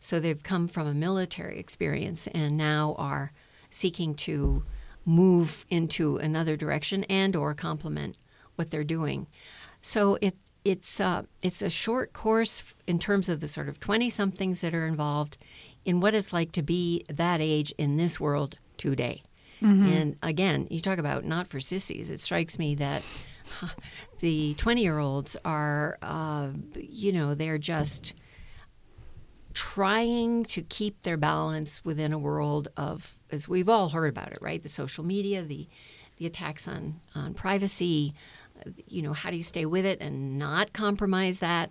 So 0.00 0.18
they've 0.18 0.42
come 0.42 0.66
from 0.66 0.86
a 0.86 0.94
military 0.94 1.58
experience 1.58 2.26
and 2.28 2.56
now 2.56 2.96
are 2.98 3.32
seeking 3.70 4.14
to 4.14 4.64
move 5.04 5.64
into 5.70 6.16
another 6.16 6.56
direction 6.56 7.04
and 7.04 7.36
or 7.36 7.54
complement 7.54 8.16
what 8.56 8.70
they're 8.70 8.84
doing. 8.84 9.26
So 9.82 10.18
it 10.20 10.36
it's 10.64 11.00
uh, 11.00 11.22
it's 11.42 11.62
a 11.62 11.70
short 11.70 12.12
course 12.12 12.62
in 12.86 12.98
terms 12.98 13.28
of 13.28 13.40
the 13.40 13.48
sort 13.48 13.68
of 13.68 13.80
twenty 13.80 14.10
somethings 14.10 14.60
that 14.60 14.74
are 14.74 14.86
involved 14.86 15.38
in 15.84 16.00
what 16.00 16.14
it's 16.14 16.32
like 16.32 16.52
to 16.52 16.62
be 16.62 17.04
that 17.08 17.40
age 17.40 17.72
in 17.78 17.96
this 17.96 18.20
world 18.20 18.58
today. 18.76 19.22
And 19.62 20.16
again, 20.22 20.66
you 20.70 20.80
talk 20.80 20.98
about 20.98 21.24
not 21.24 21.46
for 21.46 21.60
sissies. 21.60 22.08
It 22.10 22.20
strikes 22.20 22.58
me 22.58 22.74
that 22.76 23.02
the 24.20 24.54
twenty 24.54 24.82
year 24.82 24.98
olds 24.98 25.36
are, 25.44 25.98
uh, 26.02 26.50
you 26.74 27.12
know, 27.12 27.34
they're 27.34 27.58
just 27.58 28.14
trying 29.54 30.44
to 30.44 30.62
keep 30.62 31.02
their 31.02 31.16
balance 31.16 31.84
within 31.84 32.12
a 32.12 32.18
world 32.18 32.68
of, 32.76 33.18
as 33.30 33.48
we've 33.48 33.68
all 33.68 33.90
heard 33.90 34.08
about 34.08 34.32
it, 34.32 34.38
right? 34.40 34.62
The 34.62 34.68
social 34.68 35.04
media, 35.04 35.42
the 35.42 35.68
the 36.16 36.26
attacks 36.26 36.68
on 36.68 37.00
on 37.14 37.34
privacy. 37.34 38.14
You 38.86 39.02
know, 39.02 39.14
how 39.14 39.30
do 39.30 39.36
you 39.36 39.42
stay 39.42 39.64
with 39.64 39.86
it 39.86 40.00
and 40.00 40.38
not 40.38 40.72
compromise 40.72 41.40
that? 41.40 41.70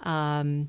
Um, 0.00 0.68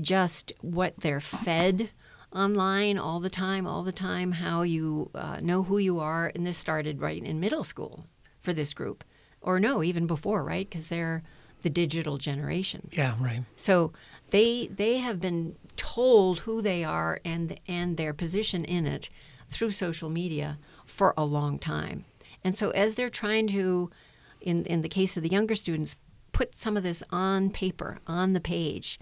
just 0.00 0.52
what 0.62 0.94
they're 0.98 1.20
fed 1.20 1.90
online 2.32 2.98
all 2.98 3.20
the 3.20 3.30
time, 3.30 3.66
all 3.66 3.82
the 3.82 3.92
time. 3.92 4.32
How 4.32 4.62
you 4.62 5.10
uh, 5.14 5.40
know 5.40 5.62
who 5.62 5.78
you 5.78 5.98
are, 6.00 6.32
and 6.34 6.46
this 6.46 6.58
started 6.58 7.00
right 7.00 7.22
in 7.22 7.38
middle 7.38 7.64
school 7.64 8.06
for 8.40 8.52
this 8.52 8.72
group, 8.72 9.04
or 9.40 9.60
no, 9.60 9.82
even 9.82 10.06
before, 10.06 10.42
right? 10.42 10.68
Because 10.68 10.88
they're 10.88 11.22
the 11.62 11.70
digital 11.70 12.16
generation. 12.16 12.88
Yeah, 12.92 13.14
right. 13.20 13.42
So 13.56 13.92
they 14.30 14.68
they 14.68 14.98
have 14.98 15.20
been 15.20 15.56
told 15.76 16.40
who 16.40 16.62
they 16.62 16.84
are 16.84 17.20
and 17.24 17.58
and 17.68 17.96
their 17.96 18.12
position 18.12 18.64
in 18.64 18.86
it 18.86 19.08
through 19.48 19.70
social 19.70 20.10
media 20.10 20.58
for 20.84 21.14
a 21.16 21.24
long 21.24 21.58
time. 21.58 22.04
And 22.42 22.54
so 22.54 22.70
as 22.70 22.94
they're 22.94 23.08
trying 23.08 23.48
to 23.48 23.90
in 24.40 24.64
in 24.66 24.82
the 24.82 24.88
case 24.88 25.16
of 25.16 25.22
the 25.22 25.28
younger 25.28 25.54
students 25.54 25.96
put 26.32 26.54
some 26.56 26.76
of 26.76 26.82
this 26.82 27.02
on 27.10 27.50
paper, 27.50 27.98
on 28.06 28.34
the 28.34 28.40
page, 28.40 28.98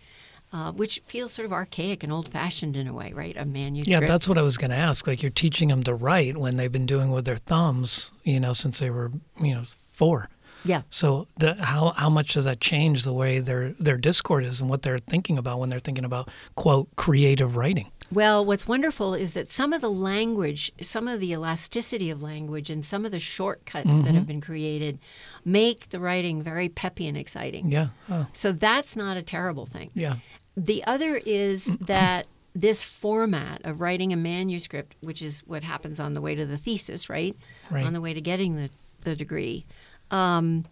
uh, 0.53 0.71
which 0.71 1.03
feels 1.05 1.33
sort 1.33 1.45
of 1.45 1.53
archaic 1.53 2.05
and 2.05 2.13
old-fashioned 2.13 2.77
in 2.77 2.87
a 2.87 2.93
way, 2.93 3.13
right? 3.13 3.37
A 3.37 3.45
manuscript. 3.45 4.03
Yeah, 4.03 4.07
that's 4.07 4.29
what 4.29 4.39
I 4.39 4.43
was 4.43 4.57
going 4.57 4.71
to 4.71 4.77
ask. 4.77 5.07
Like 5.07 5.21
you're 5.21 5.31
teaching 5.31 5.69
them 5.69 5.83
to 5.83 5.95
write 5.95 6.37
when 6.37 6.57
they've 6.57 6.71
been 6.71 6.87
doing 6.87 7.11
with 7.11 7.25
their 7.25 7.39
thumbs, 7.39 8.13
you 8.23 8.39
know, 8.39 8.53
since 8.53 8.79
they 8.79 8.89
were, 8.89 9.11
you 9.41 9.53
know, 9.53 9.65
four. 9.91 10.29
Yeah. 10.65 10.83
So 10.91 11.29
the, 11.37 11.55
how 11.55 11.91
how 11.91 12.11
much 12.11 12.35
does 12.35 12.45
that 12.45 12.61
change 12.61 13.05
the 13.05 13.13
way 13.13 13.39
their 13.39 13.75
their 13.79 13.97
discord 13.97 14.45
is 14.45 14.61
and 14.61 14.69
what 14.69 14.83
they're 14.83 14.99
thinking 14.99 15.39
about 15.39 15.61
when 15.61 15.69
they're 15.71 15.79
thinking 15.79 16.05
about 16.05 16.29
quote 16.55 16.89
creative 16.97 17.57
writing? 17.57 17.91
Well, 18.13 18.45
what's 18.45 18.69
wonderful 18.69 19.15
is 19.15 19.35
that 19.35 19.49
some 19.49 19.73
of 19.73 19.81
the 19.81 19.91
language, 19.91 20.73
some 20.81 21.09
of 21.09 21.21
the 21.21 21.33
elasticity 21.33 22.11
of 22.11 22.23
language, 22.23 22.71
and 22.71 22.85
some 22.85 23.05
of 23.05 23.13
the 23.13 23.19
shortcuts 23.19 23.89
that 23.89 23.95
mm-hmm. 23.95 24.15
have 24.15 24.27
been 24.27 24.41
created 24.41 24.99
make 25.45 25.91
the 25.91 25.99
writing 25.99 26.43
very 26.43 26.69
peppy 26.69 27.09
and 27.09 27.17
exciting. 27.17 27.73
Yeah. 27.73 27.89
Oh, 28.11 28.27
So 28.33 28.53
that's 28.53 28.95
not 28.95 29.17
a 29.17 29.23
terrible 29.23 29.67
thing. 29.67 29.91
yeah. 29.95 30.17
The 30.57 30.85
other 30.85 31.17
is 31.17 31.65
that 31.81 32.27
this 32.55 32.85
format 32.85 33.61
of 33.65 33.81
writing 33.81 34.13
a 34.13 34.17
manuscript, 34.17 34.95
which 35.01 35.21
is 35.21 35.41
what 35.47 35.65
happens 35.65 35.99
on 35.99 36.15
the 36.15 36.21
way 36.21 36.35
to 36.37 36.47
the 36.47 36.59
thesis, 36.59 37.11
right? 37.11 37.37
Right. 37.71 37.85
On 37.85 37.93
the 37.93 38.01
way 38.01 38.15
to 38.15 38.21
getting 38.21 38.55
the, 38.55 38.71
the 39.01 39.17
degree, 39.17 39.65
um, 40.11 40.65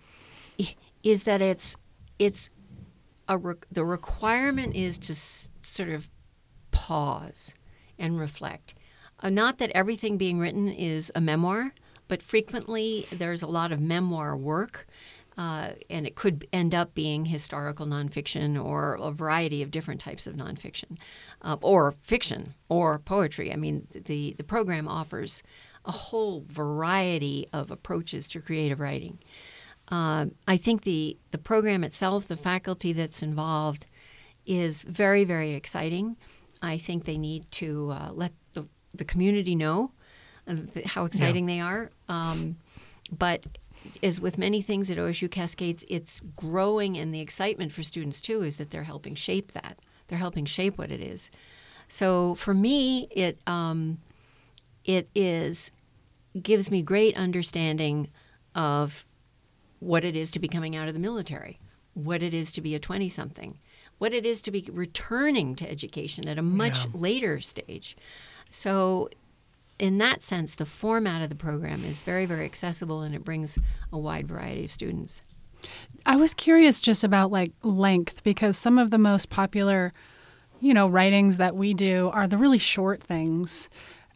is 1.02 1.24
that 1.24 1.40
it's 1.40 1.76
it's 2.18 2.50
a 3.28 3.38
re- 3.38 3.54
the 3.70 3.84
requirement 3.84 4.74
is 4.76 4.98
to 4.98 5.12
s- 5.12 5.50
sort 5.62 5.88
of 5.88 6.08
pause 6.70 7.54
and 7.98 8.18
reflect. 8.18 8.74
Uh, 9.20 9.30
not 9.30 9.58
that 9.58 9.70
everything 9.74 10.16
being 10.16 10.38
written 10.38 10.68
is 10.68 11.12
a 11.14 11.20
memoir, 11.20 11.72
but 12.08 12.22
frequently 12.22 13.06
there's 13.12 13.42
a 13.42 13.46
lot 13.46 13.70
of 13.72 13.80
memoir 13.80 14.36
work, 14.36 14.86
uh, 15.38 15.70
and 15.88 16.06
it 16.06 16.14
could 16.14 16.46
end 16.52 16.74
up 16.74 16.94
being 16.94 17.26
historical 17.26 17.86
nonfiction 17.86 18.62
or 18.62 18.94
a 19.00 19.10
variety 19.10 19.62
of 19.62 19.70
different 19.70 20.00
types 20.00 20.26
of 20.26 20.34
nonfiction, 20.34 20.98
uh, 21.42 21.56
or 21.62 21.92
fiction 22.00 22.54
or 22.68 22.98
poetry. 22.98 23.52
I 23.52 23.56
mean, 23.56 23.86
the 23.92 24.34
the 24.36 24.44
program 24.44 24.88
offers 24.88 25.42
a 25.84 25.92
whole 25.92 26.44
variety 26.48 27.46
of 27.52 27.70
approaches 27.70 28.26
to 28.28 28.40
creative 28.40 28.80
writing. 28.80 29.18
Uh, 29.88 30.26
I 30.46 30.56
think 30.56 30.82
the 30.82 31.16
the 31.32 31.38
program 31.38 31.84
itself, 31.84 32.26
the 32.26 32.36
faculty 32.36 32.92
that's 32.92 33.22
involved, 33.22 33.86
is 34.46 34.82
very 34.82 35.24
very 35.24 35.52
exciting. 35.52 36.16
I 36.62 36.78
think 36.78 37.04
they 37.04 37.18
need 37.18 37.50
to 37.52 37.90
uh, 37.90 38.10
let 38.12 38.32
the 38.52 38.66
the 38.94 39.04
community 39.04 39.54
know 39.54 39.92
uh, 40.46 40.56
how 40.86 41.04
exciting 41.04 41.46
they 41.46 41.60
are. 41.60 41.90
Um, 42.08 42.56
but 43.10 43.44
as 44.02 44.20
with 44.20 44.38
many 44.38 44.62
things 44.62 44.90
at 44.90 44.98
OSU 44.98 45.30
Cascades, 45.30 45.84
it's 45.88 46.20
growing, 46.36 46.96
and 46.96 47.14
the 47.14 47.20
excitement 47.20 47.72
for 47.72 47.82
students 47.82 48.20
too 48.20 48.42
is 48.42 48.56
that 48.56 48.70
they're 48.70 48.84
helping 48.84 49.14
shape 49.14 49.52
that. 49.52 49.78
They're 50.08 50.18
helping 50.18 50.44
shape 50.44 50.78
what 50.78 50.90
it 50.90 51.00
is. 51.00 51.30
So 51.88 52.34
for 52.36 52.54
me, 52.54 53.08
it 53.10 53.38
um, 53.46 53.98
it 54.84 55.08
is 55.14 55.72
gives 56.42 56.70
me 56.70 56.82
great 56.82 57.16
understanding 57.16 58.08
of 58.54 59.06
what 59.80 60.04
it 60.04 60.16
is 60.16 60.30
to 60.30 60.38
be 60.38 60.48
coming 60.48 60.74
out 60.74 60.88
of 60.88 60.94
the 60.94 61.00
military, 61.00 61.58
what 61.94 62.22
it 62.22 62.32
is 62.32 62.50
to 62.52 62.60
be 62.60 62.74
a 62.74 62.78
20 62.78 63.08
something, 63.08 63.58
what 63.98 64.14
it 64.14 64.24
is 64.24 64.40
to 64.42 64.50
be 64.50 64.66
returning 64.72 65.54
to 65.54 65.70
education 65.70 66.26
at 66.28 66.38
a 66.38 66.42
much 66.42 66.84
Yeah. 66.86 66.90
later 66.94 67.40
stage. 67.40 67.96
So, 68.50 69.08
in 69.78 69.98
that 69.98 70.22
sense, 70.22 70.54
the 70.54 70.64
format 70.66 71.22
of 71.22 71.28
the 71.28 71.34
program 71.34 71.84
is 71.84 72.02
very, 72.02 72.24
very 72.24 72.44
accessible 72.44 73.02
and 73.02 73.14
it 73.14 73.24
brings 73.24 73.58
a 73.92 73.98
wide 73.98 74.28
variety 74.28 74.64
of 74.64 74.70
students. 74.72 75.22
I 76.06 76.16
was 76.16 76.34
curious 76.34 76.80
just 76.80 77.04
about 77.04 77.30
like 77.30 77.52
length 77.62 78.22
because 78.24 78.56
some 78.56 78.78
of 78.78 78.90
the 78.90 78.98
most 78.98 79.28
popular, 79.28 79.92
you 80.60 80.72
know, 80.72 80.86
writings 80.86 81.36
that 81.38 81.56
we 81.56 81.74
do 81.74 82.10
are 82.12 82.26
the 82.28 82.38
really 82.38 82.58
short 82.58 83.02
things, 83.02 83.68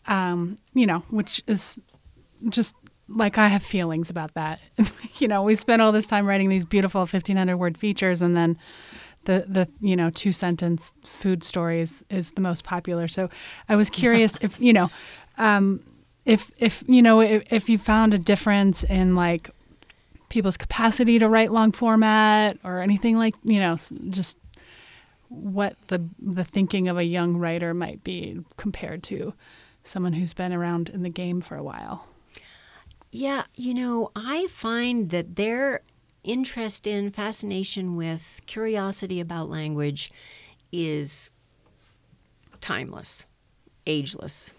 um, 0.07 0.59
you 0.75 0.87
know, 0.87 1.01
which 1.11 1.43
is 1.47 1.79
just 2.49 2.75
like 3.09 3.39
I 3.39 3.49
have 3.49 3.63
feelings 3.63 4.11
about 4.11 4.35
that. 4.35 4.61
you 5.19 5.29
know, 5.29 5.43
we 5.43 5.57
spent 5.57 5.83
all 5.83 5.93
this 5.93 6.07
time 6.07 6.27
writing 6.27 6.49
these 6.49 6.65
beautiful 6.65 7.01
1500 7.01 7.57
word 7.57 7.79
features 7.79 8.23
and 8.23 8.37
then 8.37 8.59
the 9.27 9.45
the 9.49 9.69
you 9.81 9.97
know 9.97 10.09
two 10.11 10.33
sentence 10.33 10.93
food 11.05 11.45
stories 11.45 12.03
is 12.09 12.33
the 12.33 12.41
most 12.41 12.65
popular. 12.65 13.07
So 13.07 13.29
I 13.69 13.77
was 13.77 13.91
curious 13.91 14.37
if 14.41 14.59
you 14.61 14.73
know 14.73 14.91
um, 15.37 15.83
if 16.25 16.51
if 16.59 16.83
you 16.87 17.03
know 17.03 17.21
if, 17.21 17.43
if 17.53 17.69
you 17.69 17.77
found 17.77 18.15
a 18.15 18.19
difference 18.19 18.83
in 18.85 19.15
like 19.15 19.51
people's 20.29 20.57
capacity 20.57 21.19
to 21.19 21.29
write 21.29 21.53
long 21.53 21.71
format 21.71 22.59
or 22.65 22.81
anything 22.81 23.17
like 23.17 23.35
you 23.45 23.61
know 23.61 23.77
just 24.11 24.39
what 25.29 25.77
the 25.89 26.05
the 26.21 26.45
thinking 26.45 26.89
of 26.89 26.97
a 26.97 27.05
young 27.05 27.37
writer 27.37 27.75
might 27.75 28.03
be 28.03 28.41
compared 28.57 29.03
to 29.03 29.35
someone 29.87 30.15
who's 30.15 30.35
been 30.35 30.53
around 30.53 30.89
in 30.89 31.03
the 31.03 31.11
game 31.11 31.41
for 31.41 31.57
a 31.57 31.63
while. 31.63 32.07
Yeah, 33.11 33.45
you 33.55 33.73
know, 33.73 34.11
I 34.15 34.47
find 34.49 35.11
that 35.11 35.37
their 35.37 35.81
interest 36.25 36.87
in, 36.87 37.11
fascination 37.11 37.97
with, 37.97 38.41
curiosity 38.47 39.21
about 39.21 39.49
language 39.49 40.11
is 40.73 41.31
timeless, 42.61 43.25
ageless, 43.87 44.53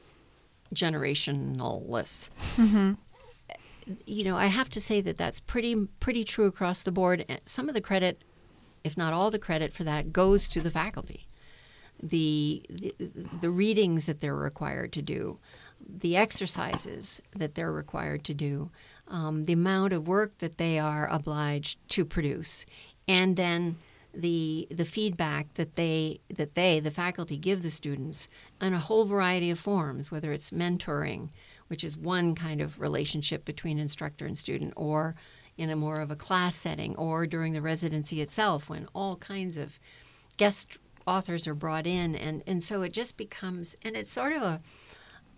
generationalless. 0.73 2.29
Mm-hmm. 2.55 2.93
You 4.05 4.23
know, 4.23 4.35
I 4.35 4.47
have 4.47 4.69
to 4.71 4.81
say 4.81 5.01
that 5.01 5.17
that's 5.17 5.39
pretty 5.39 5.87
pretty 5.99 6.23
true 6.23 6.45
across 6.45 6.83
the 6.83 6.91
board. 6.91 7.25
And 7.29 7.39
Some 7.43 7.69
of 7.69 7.75
the 7.75 7.81
credit, 7.81 8.21
if 8.83 8.97
not 8.97 9.13
all 9.13 9.31
the 9.31 9.39
credit 9.39 9.73
for 9.73 9.83
that, 9.83 10.11
goes 10.11 10.47
to 10.49 10.61
the 10.61 10.71
faculty. 10.71 11.26
The 12.01 12.63
the, 12.69 12.95
the 13.41 13.49
readings 13.49 14.05
that 14.05 14.21
they're 14.21 14.35
required 14.35 14.93
to 14.93 15.01
do, 15.01 15.39
the 15.87 16.15
exercises 16.15 17.21
that 17.35 17.55
they're 17.55 17.71
required 17.71 18.23
to 18.25 18.33
do, 18.33 18.69
um, 19.07 19.45
the 19.45 19.53
amount 19.53 19.93
of 19.93 20.07
work 20.07 20.37
that 20.39 20.57
they 20.57 20.77
are 20.79 21.07
obliged 21.07 21.79
to 21.89 22.05
produce, 22.05 22.65
and 23.07 23.35
then 23.35 23.77
the 24.13 24.67
the 24.71 24.85
feedback 24.85 25.53
that 25.53 25.75
they 25.75 26.19
that 26.35 26.55
they 26.55 26.79
the 26.79 26.91
faculty 26.91 27.37
give 27.37 27.61
the 27.61 27.71
students 27.71 28.27
in 28.61 28.73
a 28.73 28.79
whole 28.79 29.05
variety 29.05 29.51
of 29.51 29.59
forms, 29.59 30.11
whether 30.11 30.31
it's 30.31 30.49
mentoring, 30.49 31.29
which 31.67 31.83
is 31.83 31.95
one 31.97 32.33
kind 32.35 32.59
of 32.59 32.79
relationship 32.79 33.45
between 33.45 33.77
instructor 33.77 34.25
and 34.25 34.37
student, 34.37 34.73
or 34.75 35.15
in 35.57 35.69
a 35.69 35.75
more 35.75 36.01
of 36.01 36.11
a 36.11 36.15
class 36.15 36.55
setting, 36.55 36.95
or 36.95 37.25
during 37.27 37.53
the 37.53 37.61
residency 37.61 38.21
itself, 38.21 38.69
when 38.69 38.87
all 38.93 39.15
kinds 39.17 39.57
of 39.57 39.79
guest 40.37 40.77
authors 41.07 41.47
are 41.47 41.55
brought 41.55 41.87
in, 41.87 42.15
and 42.15 42.43
and 42.45 42.63
so 42.63 42.81
it 42.83 42.91
just 42.93 43.17
becomes 43.17 43.75
and 43.83 43.95
it's 43.95 44.11
sort 44.11 44.33
of 44.33 44.41
a 44.43 44.61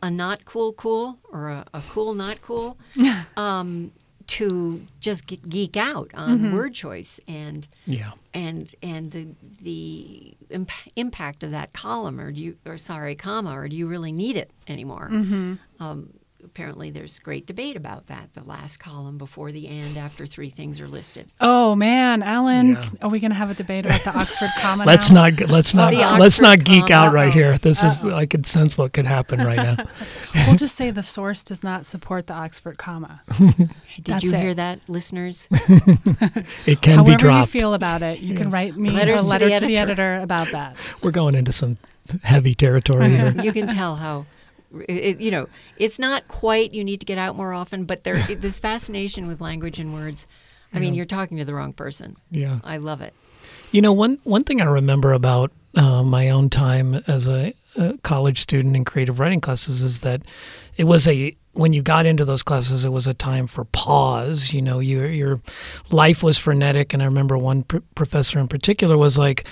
a 0.01 0.09
not 0.09 0.45
cool 0.45 0.73
cool 0.73 1.19
or 1.29 1.49
a, 1.49 1.65
a 1.73 1.81
cool 1.89 2.13
not 2.13 2.41
cool 2.41 2.77
um, 3.37 3.91
to 4.27 4.85
just 5.01 5.27
ge- 5.27 5.41
geek 5.49 5.75
out 5.75 6.09
on 6.13 6.53
word 6.53 6.73
choice 6.73 7.19
and 7.27 7.67
Yeah. 7.85 8.11
and 8.33 8.73
and 8.81 9.11
the 9.11 9.27
the 9.61 10.35
imp- 10.49 10.71
impact 10.95 11.43
of 11.43 11.51
that 11.51 11.73
column 11.73 12.19
or 12.19 12.31
do 12.31 12.39
you 12.41 12.57
or 12.65 12.77
sorry 12.77 13.15
comma 13.15 13.51
or 13.57 13.67
do 13.67 13.75
you 13.75 13.87
really 13.87 14.11
need 14.11 14.37
it 14.37 14.51
anymore? 14.67 15.09
Um, 15.79 16.13
apparently 16.43 16.89
there's 16.89 17.19
great 17.19 17.45
debate 17.45 17.75
about 17.75 18.07
that 18.07 18.33
the 18.33 18.43
last 18.43 18.77
column 18.77 19.17
before 19.17 19.51
the 19.51 19.67
and 19.67 19.97
after 19.97 20.25
three 20.25 20.49
things 20.49 20.79
are 20.79 20.87
listed 20.87 21.29
Oh 21.41 21.75
man, 21.75 22.23
Alan, 22.23 22.73
Yeah. 22.73 22.89
are 23.01 23.09
we 23.09 23.19
going 23.19 23.31
to 23.31 23.35
have 23.37 23.51
a 23.51 23.53
debate 23.53 23.85
about 23.85 24.01
the 24.03 24.17
Oxford 24.17 24.49
comma? 24.59 24.85
Let's 24.85 25.11
now? 25.11 25.29
not 25.29 25.49
let's 25.49 25.73
not 25.73 25.91
the 25.91 25.97
let's 26.19 26.39
not 26.41 26.63
geek 26.63 26.87
comma. 26.87 27.07
out 27.07 27.13
right 27.13 27.33
here. 27.33 27.57
This 27.57 27.83
is 27.83 28.03
Uh-oh. 28.05 28.13
I 28.15 28.25
can 28.25 28.43
sense 28.45 28.77
what 28.77 28.93
could 28.93 29.05
happen 29.05 29.39
right 29.45 29.57
now. 29.57 29.85
We'll 30.47 30.55
just 30.57 30.75
say 30.75 30.91
the 30.91 31.03
source 31.03 31.43
does 31.43 31.63
not 31.63 31.85
support 31.85 32.27
the 32.27 32.33
Oxford 32.33 32.77
comma. 32.77 33.21
did 33.37 33.69
That's 34.05 34.23
you 34.23 34.33
it. 34.33 34.39
hear 34.39 34.53
that 34.55 34.79
listeners 34.87 35.47
It 36.65 36.81
can 36.81 36.97
However 36.99 37.11
be 37.11 37.15
dropped. 37.17 37.53
you 37.53 37.59
feel 37.59 37.73
about 37.73 38.01
it, 38.03 38.19
you 38.19 38.35
can 38.35 38.49
write 38.51 38.75
me 38.77 38.89
Letters 38.91 39.15
a 39.15 39.17
to 39.17 39.23
the 39.23 39.29
letter 39.29 39.49
to 39.49 39.59
the, 39.67 39.77
editor. 39.77 39.81
editor 40.13 40.23
about 40.23 40.51
that. 40.51 40.75
We're 41.03 41.11
going 41.11 41.35
into 41.35 41.51
some 41.51 41.77
heavy 42.23 42.55
territory 42.55 43.09
here. 43.09 43.35
you 43.41 43.51
can 43.51 43.67
tell 43.67 43.95
how 43.97 44.25
it, 44.87 45.19
you 45.19 45.31
know 45.31 45.47
it's 45.77 45.97
not 45.99 46.27
quite 46.27 46.73
you 46.73 46.83
need 46.83 46.99
to 46.99 47.05
get 47.05 47.17
out 47.17 47.35
more 47.35 47.53
often 47.53 47.85
but 47.85 48.03
there 48.03 48.17
this 48.35 48.59
fascination 48.59 49.27
with 49.27 49.41
language 49.41 49.79
and 49.79 49.93
words 49.93 50.27
i 50.73 50.79
mean 50.79 50.93
you're 50.93 51.05
talking 51.05 51.37
to 51.37 51.45
the 51.45 51.53
wrong 51.53 51.73
person 51.73 52.15
Yeah. 52.31 52.59
i 52.63 52.77
love 52.77 53.01
it 53.01 53.13
You 53.71 53.81
know, 53.81 53.93
one 53.93 54.17
one 54.23 54.43
thing 54.43 54.61
I 54.61 54.65
remember 54.65 55.13
about 55.13 55.51
uh, 55.75 56.01
my 56.03 56.29
own 56.29 56.49
time 56.49 56.95
as 57.07 57.27
a, 57.27 57.53
a 57.77 57.97
college 57.99 58.41
student 58.41 58.75
in 58.75 58.83
creative 58.83 59.19
writing 59.19 59.39
classes 59.41 59.81
is 59.81 60.01
that 60.01 60.23
it 60.77 60.85
was 60.85 61.07
a 61.07 61.35
when 61.53 61.73
you 61.73 61.81
got 61.81 62.05
into 62.05 62.25
those 62.25 62.41
classes, 62.43 62.85
it 62.85 62.91
was 62.91 63.05
a 63.07 63.13
time 63.13 63.45
for 63.47 63.65
pause. 63.65 64.53
You 64.53 64.61
know, 64.63 64.79
your 64.79 65.07
your 65.07 65.41
life 65.91 66.23
was 66.23 66.37
frenetic, 66.39 66.93
and 66.93 67.01
I 67.03 67.05
remember 67.05 67.37
one 67.37 67.63
pr- 67.63 67.77
professor 67.95 68.39
in 68.39 68.47
particular 68.47 68.97
was 68.97 69.17
like, 69.17 69.47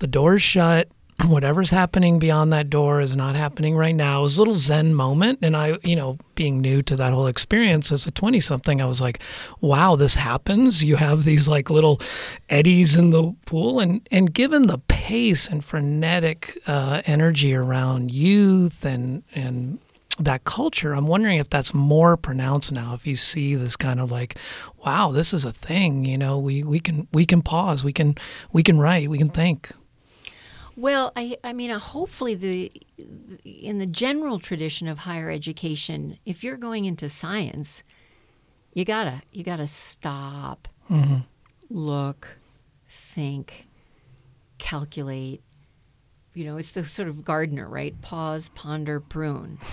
"The 0.00 0.06
door's 0.08 0.42
shut." 0.42 0.88
Whatever's 1.26 1.70
happening 1.70 2.18
beyond 2.18 2.52
that 2.52 2.70
door 2.70 3.00
is 3.00 3.14
not 3.14 3.36
happening 3.36 3.76
right 3.76 3.94
now. 3.94 4.20
It 4.20 4.22
was 4.22 4.38
a 4.38 4.40
little 4.40 4.54
Zen 4.54 4.94
moment. 4.94 5.40
And 5.42 5.56
I, 5.56 5.78
you 5.82 5.94
know, 5.94 6.18
being 6.34 6.60
new 6.60 6.82
to 6.82 6.96
that 6.96 7.12
whole 7.12 7.26
experience 7.26 7.92
as 7.92 8.06
a 8.06 8.10
20 8.10 8.40
something, 8.40 8.80
I 8.80 8.86
was 8.86 9.00
like, 9.00 9.20
wow, 9.60 9.96
this 9.96 10.14
happens. 10.14 10.82
You 10.82 10.96
have 10.96 11.24
these 11.24 11.46
like 11.46 11.68
little 11.68 12.00
eddies 12.48 12.96
in 12.96 13.10
the 13.10 13.34
pool. 13.44 13.80
And, 13.80 14.06
and 14.10 14.32
given 14.32 14.66
the 14.66 14.78
pace 14.78 15.46
and 15.46 15.64
frenetic 15.64 16.58
uh, 16.66 17.02
energy 17.04 17.54
around 17.54 18.12
youth 18.12 18.84
and, 18.84 19.22
and 19.34 19.78
that 20.18 20.44
culture, 20.44 20.94
I'm 20.94 21.06
wondering 21.06 21.38
if 21.38 21.50
that's 21.50 21.74
more 21.74 22.16
pronounced 22.16 22.72
now. 22.72 22.94
If 22.94 23.06
you 23.06 23.16
see 23.16 23.54
this 23.54 23.76
kind 23.76 24.00
of 24.00 24.10
like, 24.10 24.36
wow, 24.84 25.10
this 25.10 25.34
is 25.34 25.44
a 25.44 25.52
thing, 25.52 26.04
you 26.04 26.16
know, 26.18 26.38
we, 26.38 26.62
we 26.62 26.80
can, 26.80 27.08
we 27.12 27.26
can 27.26 27.42
pause, 27.42 27.84
we 27.84 27.92
can, 27.92 28.16
we 28.52 28.62
can 28.62 28.78
write, 28.78 29.10
we 29.10 29.18
can 29.18 29.30
think. 29.30 29.70
Well 30.80 31.12
i 31.16 31.36
i 31.44 31.52
mean 31.52 31.70
uh, 31.70 31.78
hopefully 31.78 32.34
the 32.34 32.72
in 33.44 33.78
the 33.78 33.86
general 33.86 34.38
tradition 34.38 34.88
of 34.88 34.98
higher 34.98 35.30
education 35.30 36.18
if 36.24 36.42
you're 36.42 36.56
going 36.56 36.84
into 36.84 37.08
science 37.08 37.82
you 38.72 38.84
gotta 38.84 39.22
you 39.32 39.42
gotta 39.44 39.66
stop 39.66 40.68
look 41.68 42.28
think 42.88 43.66
calculate. 44.58 45.42
You 46.34 46.44
know 46.44 46.56
it's 46.58 46.72
the 46.72 46.84
sort 46.84 47.08
of 47.08 47.24
gardener 47.24 47.68
right? 47.68 48.00
Pause 48.02 48.50
ponder 48.50 49.00
prune. 49.00 49.58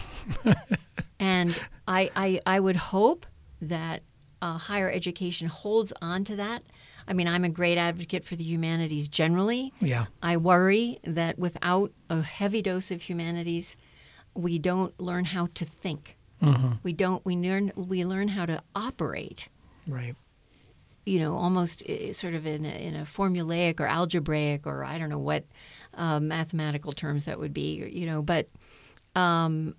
And 1.19 1.59
I, 1.87 2.11
I 2.15 2.39
i 2.45 2.59
would 2.59 2.75
hope 2.75 3.25
that 3.59 4.03
uh, 4.39 4.57
higher 4.57 4.91
education 4.91 5.47
holds 5.47 5.91
on 5.99 6.23
to 6.25 6.35
that 6.35 6.61
i 7.07 7.13
mean 7.13 7.27
i'm 7.27 7.43
a 7.43 7.49
great 7.49 7.77
advocate 7.77 8.23
for 8.25 8.35
the 8.35 8.43
humanities 8.43 9.07
generally 9.07 9.71
Yeah. 9.79 10.05
I 10.21 10.37
worry 10.37 10.99
that 11.03 11.37
without 11.39 11.91
a 12.09 12.21
heavy 12.21 12.61
dose 12.61 12.91
of 12.91 13.01
humanities, 13.03 13.75
we 14.33 14.59
don't 14.59 14.93
learn 14.99 15.25
how 15.25 15.47
to 15.55 15.65
think. 15.65 16.15
We 16.83 16.93
don't. 16.93 17.25
We 17.25 17.35
learn. 17.35 17.71
We 17.75 18.05
learn 18.05 18.27
how 18.27 18.45
to 18.45 18.61
operate. 18.75 19.47
Right. 19.87 20.15
You 21.05 21.19
know, 21.19 21.33
almost 21.35 21.81
uh, 21.89 22.13
sort 22.13 22.35
of 22.35 22.45
in 22.45 22.63
a, 22.65 22.69
in 22.69 22.95
a 22.95 23.03
formulaic 23.03 23.79
or 23.79 23.87
algebraic 23.87 24.67
or 24.67 24.83
I 24.83 24.97
don't 24.99 25.09
know 25.09 25.17
what 25.31 25.45
uh, 25.95 26.19
mathematical 26.19 26.91
terms 26.91 27.25
that 27.25 27.39
would 27.39 27.53
be. 27.53 27.89
You 27.91 28.05
know, 28.05 28.21
but 28.21 28.49
um, 29.15 29.75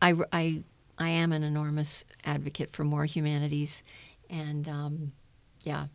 I, 0.00 0.14
I 0.32 0.62
I 0.98 1.08
am 1.08 1.32
an 1.32 1.42
enormous 1.42 2.04
advocate 2.24 2.70
for 2.72 2.84
more 2.84 3.04
humanities, 3.06 3.82
and 4.30 4.68
um, 4.68 5.12
yeah. 5.62 5.86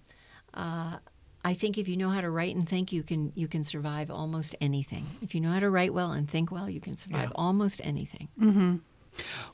Uh, 0.53 0.97
I 1.45 1.53
think 1.53 1.77
if 1.77 1.87
you 1.89 1.97
know 1.97 2.09
how 2.09 2.21
to 2.21 2.29
write 2.29 2.55
and 2.55 2.67
think, 2.67 2.91
you 2.93 3.03
can 3.03 3.31
you 3.35 3.47
can 3.47 3.63
survive 3.63 4.09
almost 4.11 4.55
anything. 4.61 5.05
If 5.21 5.33
you 5.35 5.41
know 5.41 5.51
how 5.51 5.59
to 5.59 5.69
write 5.69 5.93
well 5.93 6.11
and 6.11 6.29
think 6.29 6.51
well, 6.51 6.69
you 6.69 6.79
can 6.79 6.95
survive 6.95 7.29
Yeah. 7.29 7.35
almost 7.35 7.81
anything. 7.83 8.29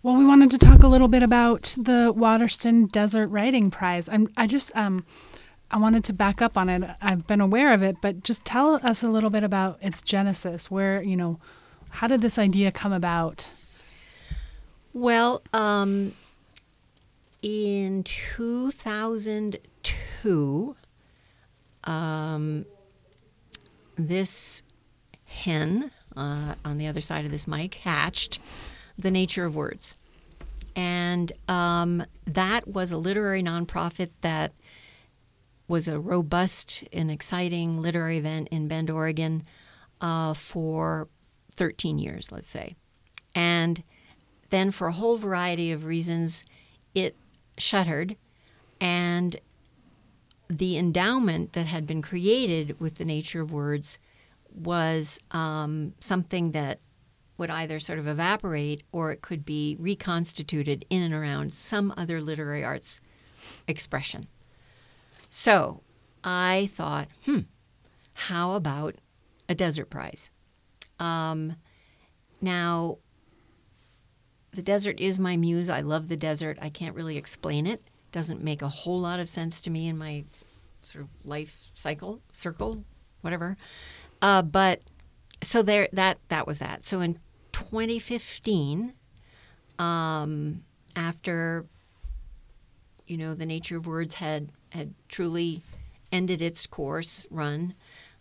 Well, 0.03 0.15
we 0.15 0.25
wanted 0.25 0.51
to 0.51 0.57
talk 0.57 0.83
a 0.83 0.87
little 0.87 1.07
bit 1.09 1.21
about 1.23 1.73
the 1.77 2.13
Waterston 2.15 2.85
Desert 2.85 3.27
Writing 3.27 3.69
Prize. 3.71 4.07
I'm, 4.07 4.29
I 4.37 4.47
just, 4.47 4.71
um, 4.75 5.03
I 5.69 5.77
wanted 5.77 6.05
to 6.05 6.13
back 6.13 6.41
up 6.41 6.57
on 6.57 6.69
it. 6.69 6.89
I've 7.01 7.27
been 7.27 7.41
aware 7.41 7.73
of 7.73 7.83
it, 7.83 7.97
but 8.01 8.23
just 8.23 8.45
tell 8.45 8.75
us 8.85 9.03
a 9.03 9.09
little 9.09 9.29
bit 9.29 9.43
about 9.43 9.77
its 9.81 10.01
genesis. 10.01 10.71
Where, 10.71 11.03
you 11.03 11.17
know, 11.17 11.39
how 11.89 12.07
did 12.07 12.21
this 12.21 12.37
idea 12.37 12.71
come 12.71 12.93
about? 12.93 13.49
Well, 14.93 15.41
um, 15.51 16.13
in 17.41 18.03
2002, 18.05 20.75
um, 21.89 22.65
this 23.97 24.63
hen 25.27 25.91
uh, 26.15 26.55
on 26.63 26.77
the 26.77 26.87
other 26.87 27.01
side 27.01 27.25
of 27.25 27.31
this 27.31 27.47
mic 27.47 27.73
hatched 27.75 28.39
The 28.97 29.11
Nature 29.11 29.45
of 29.45 29.55
Words. 29.55 29.95
And 30.75 31.31
um, 31.47 32.05
that 32.25 32.67
was 32.67 32.91
a 32.91 32.97
literary 32.97 33.43
nonprofit 33.43 34.11
that 34.21 34.53
was 35.67 35.87
a 35.87 35.99
robust 35.99 36.83
and 36.93 37.11
exciting 37.11 37.73
literary 37.73 38.17
event 38.17 38.47
in 38.49 38.67
Bend, 38.67 38.89
Oregon 38.89 39.43
uh, 39.99 40.33
for 40.33 41.07
13 41.55 41.99
years, 41.99 42.31
let's 42.31 42.47
say. 42.47 42.75
And 43.35 43.83
then, 44.49 44.71
for 44.71 44.87
a 44.87 44.93
whole 44.93 45.17
variety 45.17 45.71
of 45.71 45.85
reasons, 45.85 46.43
it 46.95 47.15
shuttered. 47.57 48.15
And 48.81 49.39
the 50.49 50.77
endowment 50.77 51.53
that 51.53 51.67
had 51.67 51.85
been 51.85 52.01
created 52.01 52.79
with 52.79 52.95
the 52.95 53.05
nature 53.05 53.41
of 53.41 53.51
words 53.51 53.99
was 54.53 55.19
um, 55.31 55.93
something 55.99 56.51
that 56.51 56.79
would 57.37 57.49
either 57.49 57.79
sort 57.79 57.99
of 57.99 58.07
evaporate 58.07 58.83
or 58.91 59.11
it 59.11 59.21
could 59.21 59.45
be 59.45 59.77
reconstituted 59.79 60.85
in 60.89 61.01
and 61.01 61.13
around 61.13 61.53
some 61.53 61.93
other 61.95 62.19
literary 62.19 62.63
arts 62.63 62.99
expression. 63.67 64.27
So 65.29 65.81
I 66.23 66.67
thought, 66.71 67.07
hmm, 67.25 67.41
how 68.13 68.53
about 68.53 68.95
a 69.47 69.55
desert 69.55 69.89
prize? 69.89 70.29
Um, 70.99 71.55
now, 72.41 72.97
the 74.51 74.61
desert 74.61 74.99
is 74.99 75.19
my 75.19 75.37
muse. 75.37 75.69
I 75.69 75.81
love 75.81 76.09
the 76.09 76.17
desert. 76.17 76.57
I 76.61 76.69
can't 76.69 76.95
really 76.95 77.17
explain 77.17 77.67
it. 77.67 77.81
Doesn't 78.11 78.43
make 78.43 78.61
a 78.61 78.69
whole 78.69 78.99
lot 78.99 79.19
of 79.19 79.29
sense 79.29 79.61
to 79.61 79.69
me 79.69 79.87
in 79.87 79.97
my 79.97 80.23
sort 80.83 81.03
of 81.03 81.09
life 81.25 81.69
cycle, 81.73 82.21
circle, 82.31 82.83
whatever. 83.21 83.57
Uh, 84.21 84.41
but 84.41 84.81
so 85.41 85.61
there, 85.61 85.87
that 85.93 86.17
that 86.29 86.47
was 86.47 86.59
that. 86.59 86.85
So 86.85 87.01
in 87.01 87.19
2015, 87.53 88.93
um, 89.77 90.63
after 90.95 91.65
you 93.07 93.17
know 93.17 93.33
the 93.33 93.45
nature 93.45 93.77
of 93.77 93.87
words 93.87 94.15
had 94.15 94.49
had 94.71 94.93
truly 95.07 95.61
ended 96.11 96.41
its 96.41 96.65
course 96.67 97.25
run, 97.29 97.73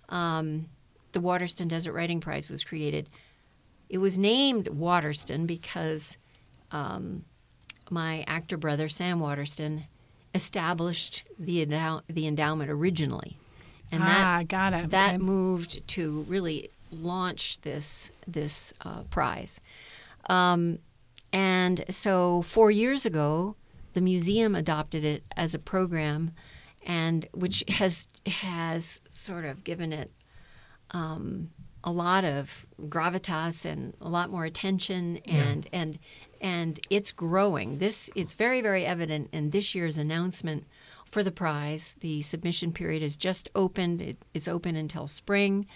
um, 0.09 0.67
the 1.13 1.21
Waterston 1.21 1.69
Desert 1.69 1.93
Writing 1.93 2.21
Prize 2.21 2.51
was 2.51 2.65
created. 2.65 3.09
It 3.89 3.99
was 3.99 4.19
named 4.19 4.69
Waterston 4.69 5.47
because 5.47 6.19
um, 6.71 7.25
my 7.91 8.25
actor 8.27 8.57
brother 8.57 8.89
Sam 8.89 9.21
Waterston 9.21 9.85
established 10.35 11.25
the 11.39 11.65
endow- 11.65 12.03
the 12.09 12.27
endowment 12.27 12.71
originally, 12.71 13.37
and 13.91 14.03
ah, 14.03 14.07
that 14.07 14.49
got 14.49 14.73
it. 14.75 14.91
that 14.91 15.15
Okay. 15.15 15.19
moved 15.19 15.87
to 15.89 16.23
really 16.29 16.71
launch 16.93 17.61
this 17.63 18.11
this 18.27 18.73
uh, 18.83 19.03
prize. 19.05 19.61
Um, 20.29 20.79
and 21.33 21.85
so 21.91 22.43
four 22.43 22.71
years 22.71 23.05
ago, 23.07 23.57
the 23.93 24.01
museum 24.01 24.55
adopted 24.55 25.05
it 25.05 25.23
as 25.37 25.55
a 25.55 25.59
program, 25.59 26.33
and 26.87 27.27
which 27.33 27.65
has 27.69 28.07
has 28.27 29.01
sort 29.11 29.45
of 29.45 29.65
given 29.65 29.93
it 29.93 30.11
um, 30.93 31.51
a 31.85 31.91
lot 31.93 32.25
of 32.25 32.67
gravitas 32.89 33.65
and 33.65 33.95
a 34.01 34.09
lot 34.09 34.31
more 34.31 34.45
attention, 34.45 35.19
and 35.27 35.69
and 35.73 35.99
and 36.41 36.79
it's 36.91 37.13
growing. 37.13 37.79
This 37.79 38.11
it's 38.15 38.35
very 38.35 38.61
very 38.61 38.85
evident 38.85 39.29
in 39.33 39.51
this 39.51 39.75
year's 39.75 39.99
announcement 39.99 40.67
for 41.05 41.23
the 41.23 41.31
prize. 41.33 41.97
The 42.01 42.23
submission 42.23 42.73
period 42.73 43.03
has 43.03 43.17
just 43.17 43.49
opened. 43.55 44.01
It 44.01 44.19
is 44.35 44.47
open 44.49 44.77
until 44.77 45.07
spring. 45.09 45.67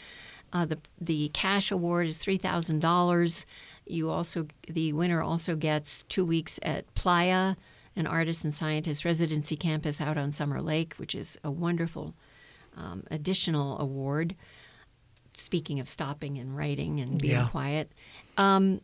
Uh, 0.52 0.66
the 0.66 0.78
the 1.00 1.30
cash 1.32 1.70
award 1.70 2.06
is 2.06 2.18
three 2.18 2.38
thousand 2.38 2.80
dollars. 2.80 3.46
You 3.86 4.10
also 4.10 4.46
the 4.68 4.92
winner 4.92 5.22
also 5.22 5.56
gets 5.56 6.04
two 6.04 6.24
weeks 6.24 6.60
at 6.62 6.92
Playa, 6.94 7.56
an 7.96 8.06
artist 8.06 8.44
and 8.44 8.54
scientist 8.54 9.04
residency 9.04 9.56
campus 9.56 10.00
out 10.00 10.16
on 10.18 10.30
Summer 10.32 10.60
Lake, 10.62 10.94
which 10.98 11.14
is 11.14 11.36
a 11.42 11.50
wonderful 11.50 12.14
um, 12.76 13.04
additional 13.10 13.78
award. 13.80 14.36
Speaking 15.34 15.80
of 15.80 15.88
stopping 15.88 16.36
and 16.38 16.54
writing 16.54 17.00
and 17.00 17.18
being 17.18 17.32
Yeah. 17.32 17.48
quiet, 17.48 17.90
um, 18.36 18.82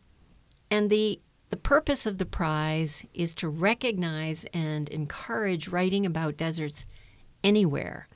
and 0.71 0.89
the 0.89 1.19
the 1.49 1.57
purpose 1.57 2.05
of 2.05 2.17
the 2.17 2.25
prize 2.25 3.05
is 3.13 3.33
to 3.35 3.49
recognize 3.49 4.45
and 4.53 4.89
encourage 4.89 5.67
writing 5.67 6.05
about 6.05 6.37
deserts 6.37 6.85
anywhere 7.43 8.07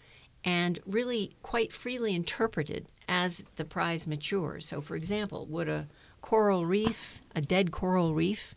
and 0.43 0.79
really 0.85 1.31
quite 1.41 1.71
freely 1.71 2.13
interpreted 2.13 2.85
as 3.07 3.43
the 3.55 3.65
prize 3.65 4.05
matures. 4.07 4.65
So, 4.65 4.81
for 4.81 4.95
example, 4.95 5.45
would 5.47 5.67
a 5.67 5.87
coral 6.21 6.65
reef, 6.65 7.21
a 7.35 7.41
dead 7.41 7.71
coral 7.71 8.13
reef, 8.13 8.55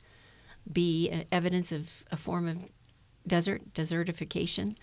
be 0.70 1.24
evidence 1.30 1.72
of 1.72 2.04
a 2.10 2.16
form 2.16 2.48
of 2.48 2.68
desert, 3.26 3.72
desertification? 3.72 4.76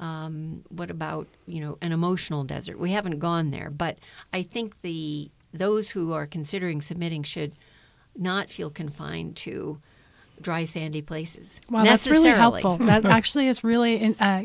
Um, 0.00 0.64
what 0.70 0.90
about 0.90 1.28
you 1.46 1.60
know 1.60 1.78
an 1.80 1.92
emotional 1.92 2.44
desert? 2.44 2.78
We 2.78 2.90
haven't 2.92 3.18
gone 3.18 3.50
there, 3.50 3.70
but 3.70 3.98
I 4.32 4.42
think 4.42 4.80
the 4.82 5.30
those 5.52 5.90
who 5.90 6.12
are 6.12 6.26
considering 6.26 6.80
submitting 6.80 7.22
should 7.22 7.52
not 8.16 8.50
feel 8.50 8.70
confined 8.70 9.36
to 9.36 9.80
dry, 10.40 10.64
sandy 10.64 11.02
places. 11.02 11.60
Wow, 11.70 11.84
that's 11.84 12.06
really 12.06 12.30
helpful. 12.30 12.76
that 12.80 13.04
actually 13.04 13.48
is 13.48 13.64
really 13.64 13.96
in- 13.96 14.16
uh, 14.20 14.44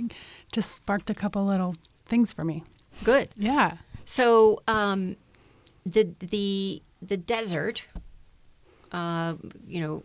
just 0.52 0.76
sparked 0.76 1.10
a 1.10 1.14
couple 1.14 1.46
little 1.46 1.76
things 2.06 2.34
for 2.34 2.44
me. 2.44 2.64
Good. 3.04 3.30
Yeah. 3.36 3.78
So 4.06 4.62
um, 4.68 5.18
the 5.86 6.10
the 6.20 6.82
the 7.02 7.18
desert, 7.18 7.86
uh, 8.92 9.36
you 9.68 9.82
know, 9.82 10.04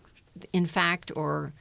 in 0.53 0.67
fact 0.67 1.11
or 1.17 1.53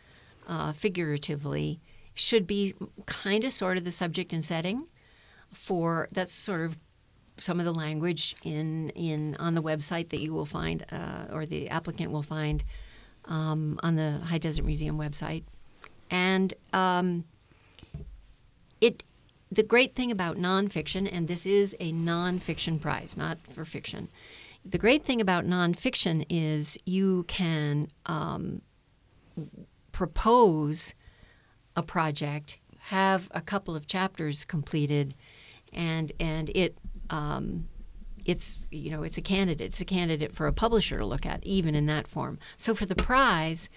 uh, 0.47 0.73
figuratively, 0.73 1.79
should 2.13 2.45
be 2.45 2.73
kind 3.05 3.43
of 3.43 3.51
sort 3.51 3.77
of 3.77 3.83
the 3.83 3.91
subject 3.91 4.33
and 4.33 4.43
setting 4.43 4.87
for 5.51 6.07
that's 6.11 6.33
sort 6.33 6.61
of 6.61 6.77
some 7.37 7.59
of 7.59 7.65
the 7.65 7.73
language 7.73 8.35
in 8.43 8.89
in 8.91 9.35
on 9.37 9.55
the 9.55 9.61
website 9.61 10.09
that 10.09 10.19
you 10.19 10.33
will 10.33 10.45
find 10.45 10.85
uh, 10.91 11.25
or 11.31 11.45
the 11.45 11.69
applicant 11.69 12.11
will 12.11 12.23
find 12.23 12.63
um, 13.25 13.79
on 13.83 13.95
the 13.95 14.19
High 14.19 14.37
Desert 14.37 14.65
Museum 14.65 14.97
website, 14.97 15.43
and 16.09 16.53
um, 16.73 17.25
it 18.81 19.03
the 19.51 19.63
great 19.63 19.95
thing 19.95 20.11
about 20.11 20.37
nonfiction, 20.37 21.07
and 21.11 21.27
this 21.27 21.45
is 21.45 21.75
a 21.79 21.91
nonfiction 21.91 22.81
prize, 22.81 23.15
not 23.15 23.37
for 23.47 23.65
fiction. 23.65 24.09
The 24.65 24.77
great 24.77 25.03
thing 25.03 25.21
about 25.21 25.45
nonfiction 25.45 26.25
is 26.29 26.77
you 26.85 27.23
can 27.27 27.89
um, 28.05 28.61
propose 29.91 30.93
a 31.75 31.83
project, 31.83 32.57
have 32.79 33.29
a 33.31 33.41
couple 33.41 33.75
of 33.75 33.87
chapters 33.87 34.45
completed, 34.45 35.13
and 35.71 36.11
and 36.19 36.49
it 36.55 36.77
um, 37.09 37.67
it's 38.25 38.59
you 38.71 38.89
know 38.89 39.03
it's 39.03 39.17
a 39.17 39.21
candidate. 39.21 39.67
It's 39.67 39.81
a 39.81 39.85
candidate 39.85 40.33
for 40.33 40.47
a 40.47 40.53
publisher 40.53 40.97
to 40.97 41.05
look 41.05 41.25
at, 41.25 41.45
even 41.45 41.75
in 41.75 41.85
that 41.87 42.07
form. 42.07 42.39
So 42.57 42.73
for 42.73 42.85
the 42.85 42.95
prize, 42.95 43.69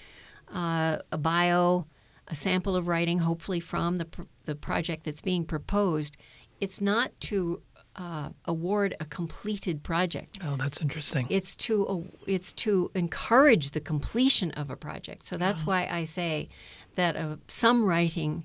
uh, 0.53 0.99
a 1.11 1.19
bio, 1.19 1.87
a 2.29 2.37
sample 2.37 2.77
of 2.77 2.89
writing, 2.89 3.21
hopefully 3.21 3.61
from 3.61 3.99
the 3.99 4.05
pr- 4.05 4.23
the 4.45 4.55
project 4.55 5.05
that's 5.05 5.23
being 5.23 5.45
proposed. 5.45 6.17
It's 6.61 6.81
not 6.81 7.13
to 7.21 7.61
uh, 7.97 8.29
award 8.45 8.95
a 9.01 9.05
completed 9.05 9.83
project. 9.83 10.39
Oh, 10.45 10.57
that's 10.57 10.81
interesting. 10.81 11.27
It's 11.31 11.57
to 11.57 11.87
uh, 11.87 12.01
it's 12.27 12.53
to 12.55 12.91
encourage 12.95 13.71
the 13.73 13.81
completion 13.81 14.51
of 14.53 14.71
a 14.71 14.77
project. 14.77 15.27
So 15.27 15.37
that's 15.37 15.67
why 15.67 15.89
I 15.91 16.05
say 16.05 16.49
that 16.95 17.17
uh, 17.17 17.37
some 17.49 17.85
writing 17.85 18.45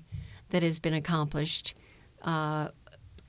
that 0.50 0.62
has 0.62 0.80
been 0.80 0.94
accomplished 0.94 1.74
uh, 2.22 2.68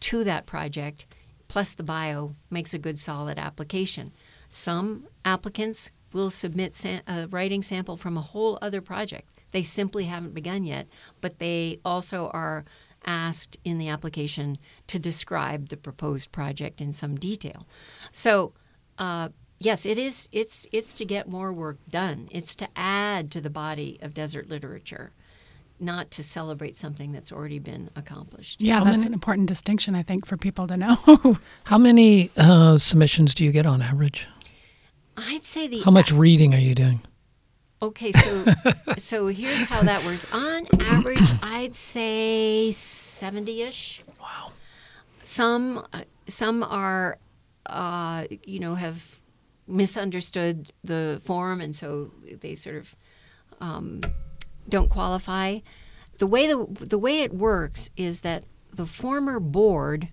to 0.02 0.24
that 0.24 0.46
project, 0.46 1.06
plus 1.54 1.76
the 1.76 1.84
bio, 1.84 2.34
makes 2.50 2.74
a 2.74 2.80
good 2.80 2.98
solid 2.98 3.38
application. 3.38 4.12
Some 4.50 5.06
applicants 5.24 5.92
will 6.12 6.32
submit 6.32 6.84
a 6.84 7.28
writing 7.30 7.62
sample 7.62 7.96
from 7.96 8.18
a 8.18 8.22
whole 8.22 8.58
other 8.60 8.82
project. 8.82 9.30
They 9.52 9.62
simply 9.62 10.06
haven't 10.06 10.34
begun 10.34 10.63
yet, 10.63 10.88
but 11.22 11.38
they 11.38 11.80
also 11.86 12.30
are 12.30 12.66
asked 13.06 13.56
in 13.63 13.78
the 13.78 13.88
application 13.88 14.58
to 14.88 14.98
describe 14.98 15.70
the 15.70 15.78
proposed 15.78 16.32
project 16.32 16.82
in 16.82 16.92
some 16.92 17.18
detail. 17.18 17.68
So, 18.12 18.54
uh, 18.98 19.30
yes, 19.60 19.86
it 19.86 20.00
is. 20.00 20.30
It's 20.32 20.66
it's 20.72 20.96
to 20.96 21.06
get 21.06 21.30
more 21.30 21.54
work 21.54 21.78
done. 21.88 22.30
It's 22.32 22.56
to 22.56 22.68
add 22.76 23.30
to 23.30 23.42
the 23.42 23.52
body 23.52 24.00
of 24.02 24.16
desert 24.16 24.50
literature, 24.50 25.13
not 25.79 26.12
to 26.12 26.23
celebrate 26.23 26.75
something 26.75 27.12
that's 27.12 27.31
already 27.31 27.59
been 27.59 27.89
accomplished. 27.95 28.62
Yeah, 28.62 28.79
How 28.79 28.83
that's 28.86 28.97
many- 28.97 29.07
an 29.07 29.13
important 29.13 29.47
distinction, 29.47 29.95
I 29.95 30.03
think, 30.03 30.25
for 30.25 30.38
people 30.38 30.67
to 30.67 30.77
know. 30.77 31.38
How 31.65 31.77
many 31.77 32.31
uh, 32.38 32.77
submissions 32.77 33.33
do 33.33 33.43
you 33.43 33.51
get 33.51 33.65
on 33.65 33.81
average? 33.81 34.25
I'd 35.17 35.43
say 35.43 35.67
the 35.67 35.81
How 35.81 35.91
much 35.91 36.12
reading 36.12 36.53
are 36.55 36.59
you 36.59 36.73
doing? 36.75 37.01
Okay, 37.81 38.12
so 38.13 38.45
so 38.97 39.27
here's 39.27 39.65
how 39.65 39.83
that 39.83 40.05
works. 40.05 40.25
On 40.33 40.65
average, 40.79 41.19
I'd 41.41 41.75
say 41.75 42.71
seventy-ish. 42.71 44.01
Wow. 44.21 44.53
Some 45.25 45.86
uh, 45.91 46.03
some 46.27 46.63
are, 46.63 47.17
uh, 47.65 48.25
you 48.45 48.59
know, 48.62 48.75
have 48.75 49.19
misunderstood 49.67 50.71
the 50.83 51.21
form, 51.25 51.59
and 51.62 51.75
so 51.75 52.12
they 52.39 52.55
sort 52.55 52.77
of 52.77 52.95
um, 53.59 54.01
don't 54.67 54.89
qualify. 54.89 55.60
The 56.17 56.28
way 56.28 56.47
the 56.47 56.65
the 56.80 56.97
way 56.97 57.21
it 57.21 57.34
works 57.34 57.89
is 57.97 58.21
that 58.21 58.43
the 58.73 58.86
former 58.86 59.39
board 59.39 60.10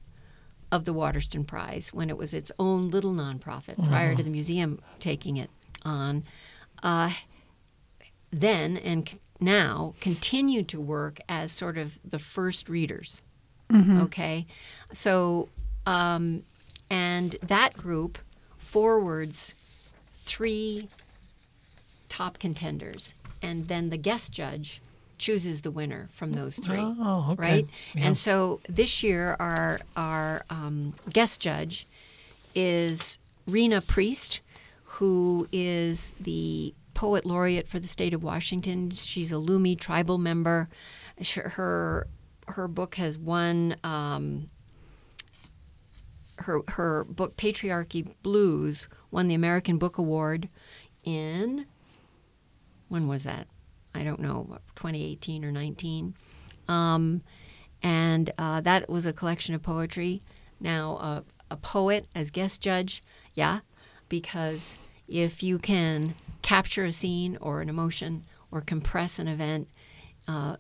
of 0.73 0.85
the 0.85 0.93
Waterston 0.93 1.45
Prize, 1.45 1.93
when 1.93 2.09
it 2.11 2.17
was 2.17 2.33
its 2.33 2.53
own 2.59 2.91
little 2.91 3.13
nonprofit 3.13 3.77
prior 3.89 4.15
to 4.15 4.23
the 4.23 4.31
museum 4.31 4.81
taking 5.01 5.37
it 5.37 5.51
on, 5.85 6.25
uh, 6.83 7.11
then 8.31 8.77
and 8.77 9.19
now 9.41 9.95
continue 10.01 10.63
to 10.63 10.81
work 10.81 11.19
as 11.29 11.51
sort 11.51 11.77
of 11.77 11.99
the 12.05 12.19
first 12.19 12.69
readers. 12.69 13.21
Okay, 14.03 14.47
so 14.93 15.49
um, 15.87 16.43
and 16.91 17.37
that 17.43 17.77
group 17.77 18.19
forwards 18.59 19.55
three 20.21 20.89
top 22.09 22.39
contenders, 22.39 23.15
and 23.43 23.69
then 23.69 23.91
the 23.91 23.97
guest 23.97 24.33
judge 24.33 24.81
chooses 25.19 25.63
the 25.63 25.71
winner 25.71 26.09
from 26.13 26.33
those 26.33 26.57
three. 26.57 26.79
Oh, 26.81 27.29
okay. 27.33 27.43
Right, 27.43 27.69
Yeah. 27.95 28.07
and 28.07 28.17
so 28.17 28.61
this 28.69 29.03
year 29.03 29.37
our 29.39 29.81
our 29.97 30.45
um, 30.51 30.95
guest 31.13 31.41
judge 31.41 31.87
is 32.55 33.19
Rena 33.47 33.81
Priest, 33.81 34.41
who 34.85 35.47
is 35.53 36.15
the 36.21 36.75
poet 36.95 37.25
laureate 37.25 37.69
for 37.69 37.79
the 37.79 37.89
state 37.89 38.15
of 38.15 38.23
Washington. 38.23 38.91
She's 38.91 39.31
a 39.31 39.37
Lummi 39.37 39.79
tribal 39.79 40.19
member. 40.19 40.69
Her 41.35 42.07
her 42.49 42.67
book 42.67 42.95
has 42.97 43.19
won 43.19 43.77
um, 43.85 44.49
her 46.39 46.61
her 46.69 47.05
book 47.05 47.37
Patriarchy 47.37 48.09
Blues 48.23 48.89
won 49.11 49.29
the 49.29 49.35
American 49.35 49.77
Book 49.79 49.99
Award 49.99 50.49
in 51.05 51.67
when 52.91 53.09
was 53.09 53.25
that? 53.25 53.47
I 53.95 54.05
don't 54.05 54.21
know, 54.21 54.59
2018 54.77 55.45
or 55.45 55.51
19. 55.51 56.15
Um, 56.69 57.23
and 57.83 58.31
uh, 58.37 58.61
that 58.61 58.91
was 58.91 59.07
a 59.07 59.13
collection 59.13 59.55
of 59.55 59.63
poetry. 59.63 60.21
Now, 60.61 60.97
uh, 60.97 61.21
a 61.51 61.57
poet 61.57 62.07
as 62.15 62.31
guest 62.31 62.61
judge, 62.61 63.03
yeah, 63.35 63.61
because 64.09 64.77
if 65.09 65.43
you 65.43 65.59
can 65.59 66.15
capture 66.43 66.85
a 66.85 66.93
scene 66.93 67.39
or 67.41 67.61
an 67.61 67.69
emotion 67.69 68.25
or 68.51 68.61
compress 68.61 69.19
an 69.19 69.29
event 69.29 69.69
uh, 70.29 70.57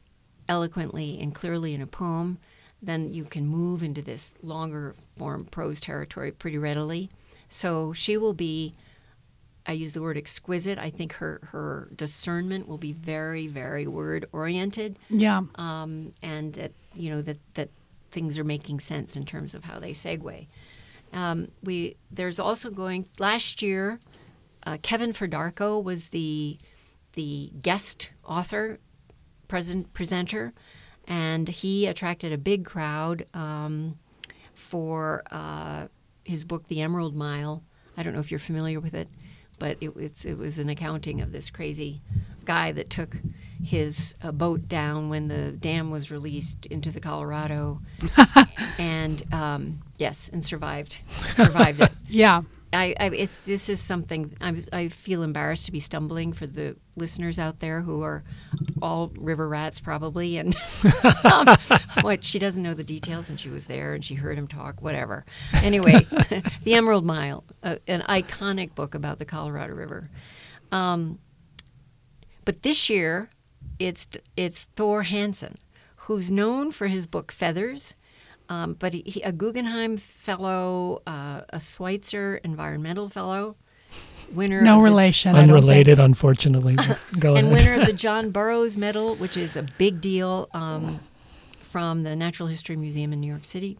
eloquently 0.48 1.18
and 1.20 1.34
clearly 1.34 1.74
in 1.74 1.82
a 1.82 1.86
poem, 1.86 2.38
then 2.82 3.12
you 3.12 3.24
can 3.24 3.46
move 3.46 3.82
into 3.82 4.02
this 4.02 4.34
longer 4.42 4.94
form 5.16 5.44
prose 5.44 5.80
territory 5.80 6.32
pretty 6.32 6.58
readily. 6.58 7.10
So 7.48 7.92
she 7.92 8.16
will 8.16 8.32
be, 8.32 8.74
I 9.66 9.72
use 9.72 9.92
the 9.92 10.02
word 10.02 10.16
exquisite. 10.16 10.78
I 10.78 10.90
think 10.90 11.12
her, 11.14 11.40
her 11.52 11.88
discernment 11.94 12.66
will 12.66 12.78
be 12.78 12.92
very, 12.92 13.46
very 13.46 13.86
word 13.86 14.26
oriented 14.32 14.98
Yeah. 15.10 15.42
um, 15.56 16.12
and 16.22 16.54
that 16.54 16.72
you 16.94 17.10
know 17.10 17.22
that 17.22 17.38
that 17.54 17.68
things 18.10 18.38
are 18.38 18.44
making 18.44 18.80
sense 18.80 19.16
in 19.16 19.24
terms 19.24 19.54
of 19.54 19.64
how 19.64 19.78
they 19.78 19.92
segue. 19.92 20.46
Um, 21.12 21.48
we 21.62 21.96
there's 22.10 22.38
also 22.38 22.70
going 22.70 23.06
last 23.18 23.62
year. 23.62 24.00
Uh, 24.64 24.78
Kevin 24.82 25.12
Fedarko 25.12 25.82
was 25.82 26.08
the 26.08 26.58
the 27.14 27.52
guest 27.60 28.10
author, 28.24 28.78
present 29.48 29.92
presenter, 29.94 30.52
and 31.06 31.48
he 31.48 31.86
attracted 31.86 32.32
a 32.32 32.38
big 32.38 32.64
crowd 32.64 33.26
um, 33.34 33.98
for 34.54 35.22
uh, 35.30 35.86
his 36.24 36.44
book, 36.44 36.68
The 36.68 36.80
Emerald 36.80 37.14
Mile. 37.16 37.62
I 37.96 38.02
don't 38.02 38.12
know 38.14 38.20
if 38.20 38.30
you're 38.30 38.38
familiar 38.40 38.78
with 38.80 38.94
it, 38.94 39.08
but 39.60 39.76
it, 39.80 39.92
it's 39.96 40.24
it 40.24 40.36
was 40.36 40.58
an 40.58 40.68
accounting 40.68 41.20
of 41.20 41.30
this 41.30 41.50
crazy 41.50 42.00
guy 42.44 42.72
that 42.72 42.90
took 42.90 43.14
his 43.62 44.16
uh, 44.24 44.32
boat 44.32 44.66
down 44.66 45.08
when 45.08 45.28
the 45.28 45.52
dam 45.52 45.92
was 45.92 46.10
released 46.10 46.66
into 46.66 46.90
the 46.90 46.98
Colorado, 46.98 47.80
and 48.78 49.22
um, 49.32 49.78
yes, 49.98 50.28
and 50.32 50.44
survived 50.44 50.98
survived 51.36 51.80
it. 51.82 51.92
Yeah. 52.08 52.42
I, 52.72 52.94
I 53.00 53.06
it's 53.06 53.40
this 53.40 53.68
is 53.68 53.80
something 53.80 54.32
I, 54.40 54.62
I 54.72 54.88
feel 54.88 55.24
embarrassed 55.24 55.66
to 55.66 55.72
be 55.72 55.80
stumbling 55.80 56.32
for 56.32 56.46
the 56.46 56.76
listeners 57.00 57.38
out 57.38 57.58
there 57.58 57.80
who 57.82 58.02
are 58.02 58.22
all 58.82 59.10
river 59.16 59.48
rats 59.48 59.80
probably 59.80 60.36
and 60.36 60.54
um, 61.32 61.46
what 62.02 62.22
she 62.24 62.38
doesn't 62.38 62.62
know 62.62 62.74
the 62.74 62.84
details 62.84 63.28
and 63.30 63.40
she 63.40 63.48
was 63.48 63.66
there 63.66 63.94
and 63.94 64.04
she 64.04 64.14
heard 64.14 64.38
him 64.38 64.46
talk 64.46 64.80
whatever. 64.82 65.24
Anyway 65.62 65.92
the 66.62 66.74
Emerald 66.74 67.04
Mile 67.04 67.44
uh, 67.62 67.76
an 67.86 68.02
iconic 68.02 68.74
book 68.74 68.94
about 68.94 69.18
the 69.18 69.24
Colorado 69.24 69.74
River. 69.74 70.10
Um, 70.70 71.18
but 72.44 72.62
this 72.62 72.88
year 72.88 73.30
it's 73.78 74.06
it's 74.36 74.64
Thor 74.76 75.02
Hanson 75.02 75.58
who's 75.96 76.30
known 76.30 76.70
for 76.70 76.86
his 76.86 77.06
book 77.06 77.32
Feathers 77.32 77.94
um, 78.50 78.74
but 78.74 78.92
he, 78.92 79.02
he, 79.06 79.22
a 79.22 79.30
Guggenheim 79.30 79.96
Fellow, 79.96 81.02
uh, 81.06 81.42
a 81.50 81.60
Switzer 81.60 82.40
Environmental 82.42 83.08
Fellow, 83.08 83.54
winner 84.34 84.60
No 84.60 84.74
of 84.76 84.78
the- 84.80 84.84
relation. 84.84 85.34
I. 85.34 85.40
Unrelated, 85.40 85.98
unfortunately. 85.98 86.76
Go 87.18 87.34
and 87.36 87.48
ahead. 87.48 87.52
winner 87.66 87.80
of 87.80 87.86
the 87.86 87.92
John 88.04 88.30
Burroughs 88.30 88.76
Medal, 88.76 89.16
which 89.16 89.36
is 89.36 89.56
a 89.56 89.62
big 89.78 90.00
deal 90.00 90.48
um, 90.52 91.00
from 91.60 92.02
the 92.02 92.14
Natural 92.16 92.48
History 92.48 92.76
Museum 92.76 93.12
in 93.12 93.20
New 93.20 93.26
York 93.28 93.44
City. 93.44 93.78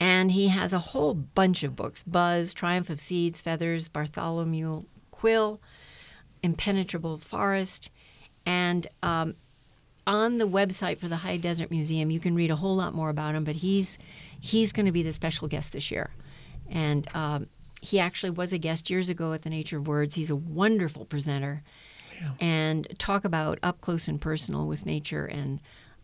And 0.00 0.30
he 0.30 0.48
has 0.48 0.72
a 0.72 0.78
whole 0.78 1.14
bunch 1.14 1.62
of 1.64 1.74
books 1.74 2.02
Buzz, 2.02 2.54
Triumph 2.54 2.88
of 2.88 3.00
Seeds, 3.00 3.40
Feathers, 3.40 3.88
Bartholomew 3.88 4.84
Quill, 5.10 5.60
Impenetrable 6.42 7.18
Forest. 7.18 7.90
And 8.46 8.86
um, 9.02 9.34
on 10.06 10.36
the 10.36 10.46
website 10.46 10.98
for 10.98 11.08
the 11.08 11.16
High 11.16 11.36
Desert 11.36 11.70
Museum, 11.70 12.10
you 12.10 12.20
can 12.20 12.34
read 12.36 12.50
a 12.50 12.56
whole 12.56 12.76
lot 12.76 12.94
more 12.94 13.10
about 13.10 13.34
him, 13.34 13.42
but 13.44 13.56
he's, 13.56 13.98
he's 14.40 14.72
going 14.72 14.86
to 14.86 14.92
be 14.92 15.02
the 15.02 15.12
special 15.12 15.48
guest 15.48 15.72
this 15.72 15.90
year. 15.90 16.10
And 16.70 17.08
um, 17.14 17.48
he 17.80 17.98
actually 17.98 18.30
was 18.30 18.52
a 18.52 18.58
guest 18.58 18.90
years 18.90 19.08
ago 19.08 19.32
at 19.32 19.42
the 19.42 19.50
Nature 19.50 19.78
of 19.78 19.86
Words. 19.86 20.14
He's 20.14 20.30
a 20.30 20.36
wonderful 20.36 21.04
presenter 21.04 21.62
and 22.40 22.88
talk 22.98 23.24
about 23.24 23.58
up 23.62 23.80
close 23.80 24.08
and 24.08 24.20
personal 24.20 24.66
with 24.66 24.84
nature 24.84 25.24
and 25.24 25.60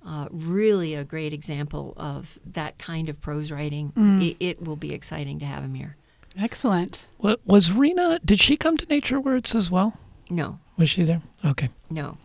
uh, 0.07 0.29
really 0.31 0.95
a 0.95 1.03
great 1.03 1.33
example 1.33 1.93
of 1.97 2.39
that 2.47 2.79
kind 2.79 3.09
of 3.09 3.21
prose 3.21 3.51
writing. 3.51 3.93
It, 4.23 4.37
it 4.39 4.63
will 4.63 4.77
be 4.77 4.93
exciting 4.93 5.41
to 5.41 5.45
have 5.45 5.65
him 5.65 5.75
here. 5.75 5.97
Excellent. 6.39 7.09
What, 7.19 7.41
was 7.45 7.73
Rena, 7.73 8.21
did 8.25 8.39
she 8.39 8.57
come 8.57 8.77
to 8.77 8.87
Nature 8.87 9.21
Words 9.21 9.55
as 9.57 9.71
well? 9.71 9.99
No, 10.31 10.59
Was 10.77 10.89
she 10.91 11.03
there? 11.03 11.23
Okay. 11.45 11.69
no, 11.91 12.17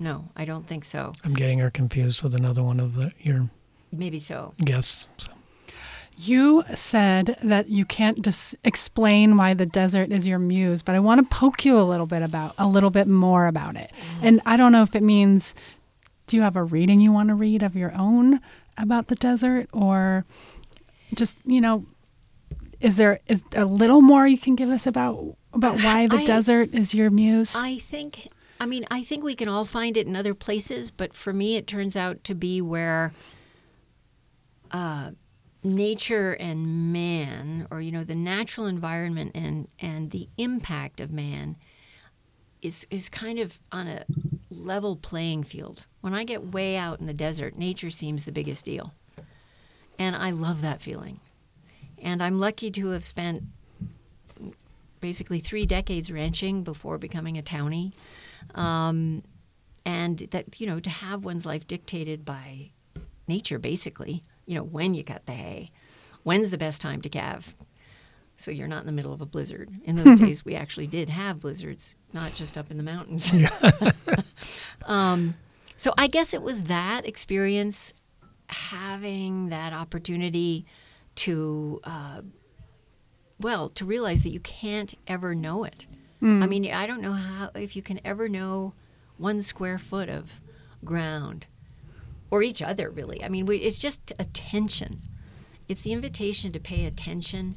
no, 0.00 0.24
I 0.36 0.44
don't 0.44 0.66
think 0.66 0.84
so. 0.84 1.12
I'm 1.24 1.34
getting 1.34 1.60
her 1.60 1.70
confused 1.70 2.22
with 2.22 2.34
another 2.34 2.62
one 2.64 2.80
of 2.80 2.94
the 2.96 3.12
your 3.20 3.48
Maybe 3.92 4.18
so. 4.18 4.54
guests. 4.64 5.06
So. 5.18 5.30
You 6.16 6.64
said 6.74 7.36
that 7.42 7.68
you 7.68 7.84
can't 7.84 8.22
just 8.22 8.54
explain 8.64 9.36
why 9.36 9.54
the 9.54 9.66
desert 9.66 10.12
is 10.12 10.26
your 10.26 10.38
muse, 10.38 10.82
but 10.82 10.94
I 10.94 11.00
want 11.00 11.20
to 11.20 11.34
poke 11.36 11.64
you 11.64 11.76
a 11.76 11.82
little 11.82 12.06
bit 12.06 12.22
about 12.22 12.54
a 12.56 12.66
little 12.68 12.90
bit 12.90 13.08
more 13.08 13.46
about 13.46 13.76
it. 13.76 13.90
And 14.22 14.40
I 14.46 14.56
don't 14.56 14.72
know 14.72 14.82
if 14.82 14.94
it 14.94 15.02
means 15.02 15.54
do 16.26 16.36
you 16.36 16.42
have 16.42 16.56
a 16.56 16.62
reading 16.64 17.00
you 17.00 17.12
want 17.12 17.28
to 17.28 17.34
read 17.34 17.62
of 17.62 17.76
your 17.76 17.92
own 17.96 18.40
about 18.78 19.08
the 19.08 19.14
desert 19.14 19.68
or 19.72 20.24
just, 21.14 21.36
you 21.44 21.60
know, 21.60 21.84
is 22.80 22.96
there 22.96 23.20
is 23.26 23.42
a 23.54 23.64
little 23.64 24.00
more 24.00 24.26
you 24.26 24.38
can 24.38 24.54
give 24.54 24.70
us 24.70 24.86
about 24.86 25.36
about 25.52 25.76
why 25.82 26.06
the 26.06 26.16
I- 26.16 26.24
desert 26.24 26.74
is 26.74 26.94
your 26.94 27.10
muse? 27.10 27.54
I 27.56 27.78
think, 27.78 28.28
I 28.60 28.66
mean, 28.66 28.84
I 28.90 29.02
think 29.02 29.22
we 29.24 29.34
can 29.34 29.48
all 29.48 29.64
find 29.64 29.96
it 29.96 30.06
in 30.06 30.16
other 30.16 30.34
places, 30.34 30.90
but 30.90 31.14
for 31.14 31.32
me, 31.32 31.56
it 31.56 31.66
turns 31.66 31.96
out 31.96 32.24
to 32.24 32.34
be 32.34 32.60
where 32.60 33.12
uh, 34.70 35.12
nature 35.64 36.34
and 36.34 36.92
man, 36.92 37.66
or 37.70 37.80
you 37.80 37.90
know, 37.90 38.04
the 38.04 38.14
natural 38.14 38.66
environment 38.66 39.32
and 39.34 39.68
and 39.80 40.10
the 40.10 40.28
impact 40.36 41.00
of 41.00 41.10
man, 41.10 41.56
is 42.62 42.86
is 42.90 43.08
kind 43.08 43.38
of 43.38 43.58
on 43.72 43.88
a 43.88 44.04
level 44.50 44.96
playing 44.96 45.44
field. 45.44 45.86
When 46.00 46.14
I 46.14 46.24
get 46.24 46.52
way 46.52 46.76
out 46.76 47.00
in 47.00 47.06
the 47.06 47.14
desert, 47.14 47.56
nature 47.56 47.90
seems 47.90 48.24
the 48.24 48.32
biggest 48.32 48.64
deal, 48.64 48.92
and 49.98 50.14
I 50.14 50.30
love 50.30 50.60
that 50.60 50.82
feeling. 50.82 51.20
And 51.98 52.22
I'm 52.22 52.38
lucky 52.38 52.70
to 52.70 52.88
have 52.88 53.04
spent 53.04 53.44
basically 55.00 55.40
three 55.40 55.66
decades 55.66 56.10
ranching 56.12 56.62
before 56.62 56.98
becoming 56.98 57.36
a 57.36 57.42
townie. 57.42 57.92
Um, 58.54 59.22
and 59.84 60.18
that, 60.30 60.60
you 60.60 60.66
know, 60.66 60.80
to 60.80 60.90
have 60.90 61.24
one's 61.24 61.44
life 61.44 61.66
dictated 61.66 62.24
by 62.24 62.70
nature, 63.28 63.58
basically, 63.58 64.24
you 64.46 64.54
know, 64.54 64.62
when 64.62 64.94
you 64.94 65.04
cut 65.04 65.26
the 65.26 65.32
hay, 65.32 65.70
when's 66.22 66.50
the 66.50 66.58
best 66.58 66.80
time 66.80 67.00
to 67.02 67.08
calve. 67.08 67.54
So 68.36 68.50
you're 68.50 68.68
not 68.68 68.80
in 68.80 68.86
the 68.86 68.92
middle 68.92 69.12
of 69.12 69.20
a 69.20 69.26
blizzard. 69.26 69.70
In 69.84 69.96
those 69.96 70.16
days, 70.20 70.44
we 70.44 70.54
actually 70.54 70.86
did 70.86 71.08
have 71.08 71.40
blizzards, 71.40 71.96
not 72.12 72.34
just 72.34 72.58
up 72.58 72.70
in 72.70 72.76
the 72.76 72.82
mountains. 72.82 73.32
um, 74.86 75.34
so 75.76 75.92
I 75.96 76.08
guess 76.08 76.34
it 76.34 76.42
was 76.42 76.64
that 76.64 77.06
experience, 77.06 77.92
having 78.48 79.50
that 79.50 79.72
opportunity 79.72 80.66
to 81.16 81.80
uh, 81.84 82.22
well, 83.40 83.68
to 83.70 83.84
realize 83.84 84.22
that 84.22 84.30
you 84.30 84.40
can't 84.40 84.94
ever 85.06 85.34
know 85.34 85.64
it. 85.64 85.86
I 86.42 86.46
mean, 86.46 86.70
I 86.70 86.86
don't 86.86 87.02
know 87.02 87.12
how 87.12 87.50
if 87.54 87.76
you 87.76 87.82
can 87.82 88.00
ever 88.04 88.28
know 88.30 88.72
one 89.18 89.42
square 89.42 89.76
foot 89.76 90.08
of 90.08 90.40
ground 90.82 91.46
or 92.34 92.42
each 92.42 92.60
other, 92.60 92.90
really. 92.90 93.22
I 93.22 93.28
mean, 93.28 93.46
we, 93.46 93.58
it's 93.58 93.78
just 93.78 94.12
attention. 94.18 95.00
It's 95.68 95.82
the 95.82 95.92
invitation 95.92 96.50
to 96.50 96.58
pay 96.58 96.84
attention 96.84 97.54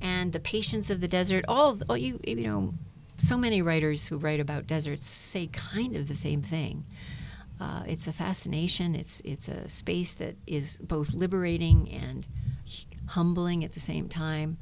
and 0.00 0.32
the 0.32 0.40
patience 0.40 0.88
of 0.88 1.02
the 1.02 1.08
desert. 1.08 1.44
All, 1.46 1.78
all 1.90 1.98
you, 1.98 2.18
you 2.26 2.36
know, 2.36 2.72
so 3.18 3.36
many 3.36 3.60
writers 3.60 4.06
who 4.06 4.16
write 4.16 4.40
about 4.40 4.66
deserts 4.66 5.06
say 5.06 5.48
kind 5.48 5.94
of 5.94 6.08
the 6.08 6.14
same 6.14 6.40
thing. 6.40 6.86
Uh, 7.60 7.82
it's 7.86 8.06
a 8.06 8.14
fascination. 8.14 8.94
It's 8.94 9.20
it's 9.26 9.46
a 9.46 9.68
space 9.68 10.14
that 10.14 10.36
is 10.46 10.78
both 10.78 11.12
liberating 11.12 11.90
and 11.90 12.26
humbling 13.08 13.62
at 13.62 13.74
the 13.74 13.80
same 13.80 14.08
time. 14.08 14.56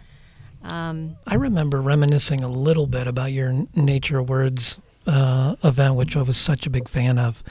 Um, 0.65 1.17
I 1.25 1.37
remember 1.37 1.81
reminiscing 1.81 2.43
a 2.43 2.49
little 2.49 2.89
bit 2.89 3.07
about 3.07 3.33
your 3.33 3.67
Nature 3.77 4.23
Words 4.23 4.81
uh, 5.07 5.55
event, 5.63 5.95
which 5.95 6.17
I 6.17 6.23
was 6.23 6.37
such 6.37 6.67
a 6.67 6.71
big 6.71 6.89
fan 6.89 7.17
of. 7.17 7.45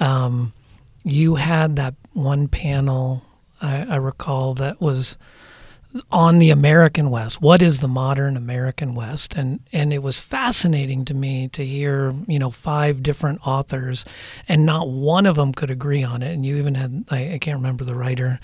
Um, 0.00 0.52
you 1.04 1.36
had 1.36 1.76
that 1.76 1.94
one 2.12 2.48
panel, 2.48 3.22
I, 3.60 3.86
I 3.88 3.96
recall, 3.96 4.54
that 4.54 4.80
was 4.80 5.16
on 6.10 6.38
the 6.38 6.50
American 6.50 7.08
West. 7.10 7.40
What 7.40 7.62
is 7.62 7.80
the 7.80 7.88
modern 7.88 8.36
American 8.36 8.94
West? 8.94 9.34
And 9.36 9.60
and 9.72 9.92
it 9.92 10.02
was 10.02 10.18
fascinating 10.18 11.04
to 11.04 11.14
me 11.14 11.48
to 11.48 11.64
hear 11.64 12.14
you 12.26 12.38
know 12.38 12.50
five 12.50 13.02
different 13.02 13.46
authors, 13.46 14.04
and 14.48 14.66
not 14.66 14.88
one 14.88 15.26
of 15.26 15.36
them 15.36 15.52
could 15.52 15.70
agree 15.70 16.02
on 16.02 16.22
it. 16.22 16.32
And 16.32 16.44
you 16.44 16.56
even 16.56 16.74
had 16.74 17.04
I, 17.10 17.34
I 17.34 17.38
can't 17.38 17.58
remember 17.58 17.84
the 17.84 17.94
writer, 17.94 18.40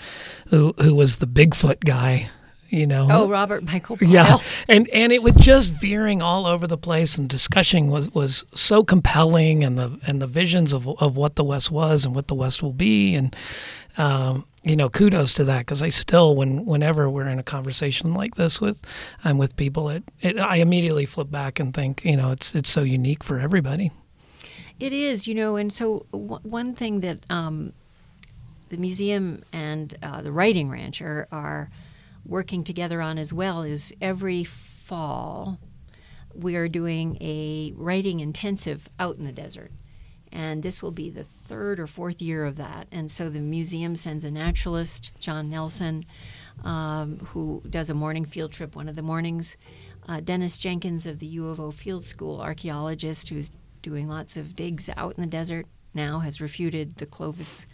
who 0.47 0.73
who 0.77 0.95
was 0.95 1.17
the 1.17 1.27
Bigfoot 1.27 1.83
guy. 1.83 2.29
You 2.71 2.87
know. 2.87 3.07
Oh, 3.11 3.27
Robert 3.27 3.63
Michael. 3.63 3.97
Yeah, 4.01 4.37
and 4.67 4.87
and 4.89 5.11
it 5.11 5.21
was 5.21 5.33
just 5.33 5.69
veering 5.69 6.21
all 6.21 6.47
over 6.47 6.65
the 6.65 6.77
place, 6.77 7.17
and 7.17 7.29
discussion 7.29 7.89
was 7.89 8.09
was 8.11 8.45
so 8.53 8.83
compelling, 8.83 9.63
and 9.63 9.77
the 9.77 9.99
and 10.07 10.21
the 10.21 10.27
visions 10.27 10.71
of 10.71 10.87
of 10.87 11.17
what 11.17 11.35
the 11.35 11.43
West 11.43 11.69
was 11.69 12.05
and 12.05 12.15
what 12.15 12.27
the 12.27 12.35
West 12.35 12.63
will 12.63 12.73
be, 12.73 13.13
and 13.13 13.35
um, 13.97 14.45
you 14.63 14.75
know, 14.75 14.89
kudos 14.89 15.33
to 15.33 15.43
that 15.45 15.59
because 15.59 15.81
I 15.81 15.89
still, 15.89 16.35
when 16.35 16.65
whenever 16.65 17.09
we're 17.09 17.27
in 17.27 17.39
a 17.39 17.43
conversation 17.43 18.13
like 18.13 18.35
this 18.35 18.61
with, 18.61 18.81
I'm 19.23 19.37
with 19.37 19.57
people, 19.57 19.89
it, 19.89 20.03
it 20.21 20.39
I 20.39 20.57
immediately 20.57 21.05
flip 21.05 21.31
back 21.31 21.59
and 21.59 21.73
think, 21.73 22.05
you 22.05 22.15
know, 22.15 22.31
it's 22.31 22.53
it's 22.53 22.69
so 22.69 22.83
unique 22.83 23.23
for 23.23 23.39
everybody. 23.39 23.91
It 24.79 24.93
is, 24.93 25.27
you 25.27 25.35
know, 25.35 25.57
and 25.57 25.73
so 25.73 26.05
w- 26.11 26.39
one 26.43 26.73
thing 26.73 27.01
that 27.01 27.19
um, 27.29 27.73
the 28.69 28.77
museum 28.77 29.43
and 29.51 29.95
uh, 30.01 30.21
the 30.21 30.31
Writing 30.31 30.69
Ranch 30.69 31.01
are, 31.01 31.27
are 31.31 31.69
working 32.25 32.63
together 32.63 33.01
on 33.01 33.17
as 33.17 33.33
well 33.33 33.63
is 33.63 33.93
every 34.01 34.43
fall 34.43 35.59
we 36.33 36.55
are 36.55 36.67
doing 36.67 37.17
a 37.21 37.73
writing 37.75 38.19
intensive 38.19 38.89
out 38.99 39.17
in 39.17 39.25
the 39.25 39.31
desert. 39.31 39.71
And 40.31 40.63
this 40.63 40.81
will 40.81 40.91
be 40.91 41.09
the 41.09 41.25
third 41.25 41.79
or 41.79 41.87
fourth 41.87 42.21
year 42.21 42.45
of 42.45 42.55
that. 42.55 42.87
And 42.91 43.11
so 43.11 43.29
the 43.29 43.41
museum 43.41 43.97
sends 43.97 44.23
a 44.23 44.31
naturalist, 44.31 45.11
John 45.19 45.49
Nelson, 45.49 46.05
um, 46.63 47.19
who 47.19 47.61
does 47.69 47.89
a 47.89 47.93
morning 47.93 48.23
field 48.23 48.53
trip 48.53 48.75
one 48.75 48.87
of 48.87 48.95
the 48.95 49.01
mornings. 49.01 49.57
Uh, 50.07 50.21
Dennis 50.21 50.57
Jenkins 50.57 51.05
of 51.05 51.19
the 51.19 51.25
U 51.27 51.49
of 51.49 51.59
O 51.59 51.71
Field 51.71 52.05
School, 52.05 52.39
archaeologist 52.39 53.29
who's 53.29 53.51
doing 53.81 54.07
lots 54.07 54.37
of 54.37 54.55
digs 54.55 54.89
out 54.95 55.15
in 55.17 55.21
the 55.21 55.27
desert 55.27 55.65
now, 55.93 56.19
has 56.19 56.39
refuted 56.39 56.95
the 56.95 57.05
Clovis 57.05 57.65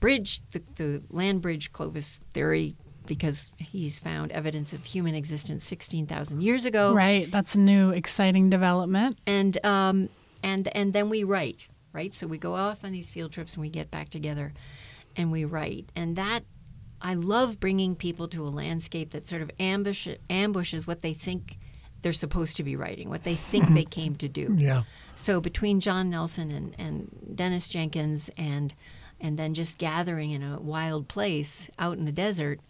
Bridge, 0.00 0.40
the, 0.50 0.62
the 0.74 1.02
land 1.10 1.40
bridge 1.40 1.72
Clovis 1.72 2.20
theory, 2.34 2.74
because 3.06 3.52
he's 3.58 4.00
found 4.00 4.32
evidence 4.32 4.72
of 4.72 4.84
human 4.84 5.14
existence 5.14 5.64
16,000 5.64 6.40
years 6.40 6.64
ago. 6.64 6.94
Right. 6.94 7.30
That's 7.30 7.54
a 7.54 7.58
new 7.58 7.90
exciting 7.90 8.50
development. 8.50 9.18
And, 9.26 9.64
um, 9.64 10.08
and, 10.42 10.68
and 10.68 10.92
then 10.92 11.08
we 11.08 11.24
write 11.24 11.68
right? 11.94 12.12
So 12.12 12.26
we 12.26 12.36
go 12.36 12.54
off 12.54 12.84
on 12.84 12.92
these 12.92 13.08
field 13.08 13.32
trips 13.32 13.54
and 13.54 13.62
we 13.62 13.70
get 13.70 13.90
back 13.90 14.10
together 14.10 14.52
and 15.16 15.32
we 15.32 15.46
write. 15.46 15.90
And 15.96 16.16
that, 16.16 16.44
I 17.00 17.14
love 17.14 17.58
bringing 17.60 17.94
people 17.94 18.28
to 18.28 18.42
a 18.42 18.50
landscape 18.50 19.12
that 19.12 19.26
sort 19.26 19.40
of 19.40 19.50
ambush, 19.58 20.06
ambushes 20.28 20.86
what 20.86 21.00
they 21.00 21.14
think 21.14 21.56
they're 22.02 22.12
supposed 22.12 22.58
to 22.58 22.62
be 22.62 22.76
writing, 22.76 23.08
what 23.08 23.24
they 23.24 23.36
think 23.36 23.72
they 23.72 23.84
came 23.90 24.16
to 24.16 24.28
do. 24.28 24.54
Yeah. 24.58 24.82
So 25.14 25.40
between 25.40 25.80
John 25.80 26.10
Nelson 26.10 26.50
and, 26.50 26.74
and 26.78 27.36
Dennis 27.36 27.68
Jenkins 27.68 28.28
and 28.36 28.74
and 29.20 29.38
then 29.38 29.54
just 29.54 29.78
gathering 29.78 30.32
in 30.32 30.42
a 30.42 30.60
wild 30.60 31.08
place 31.08 31.70
out 31.78 31.96
in 31.96 32.04
the 32.04 32.12
desert, 32.12 32.60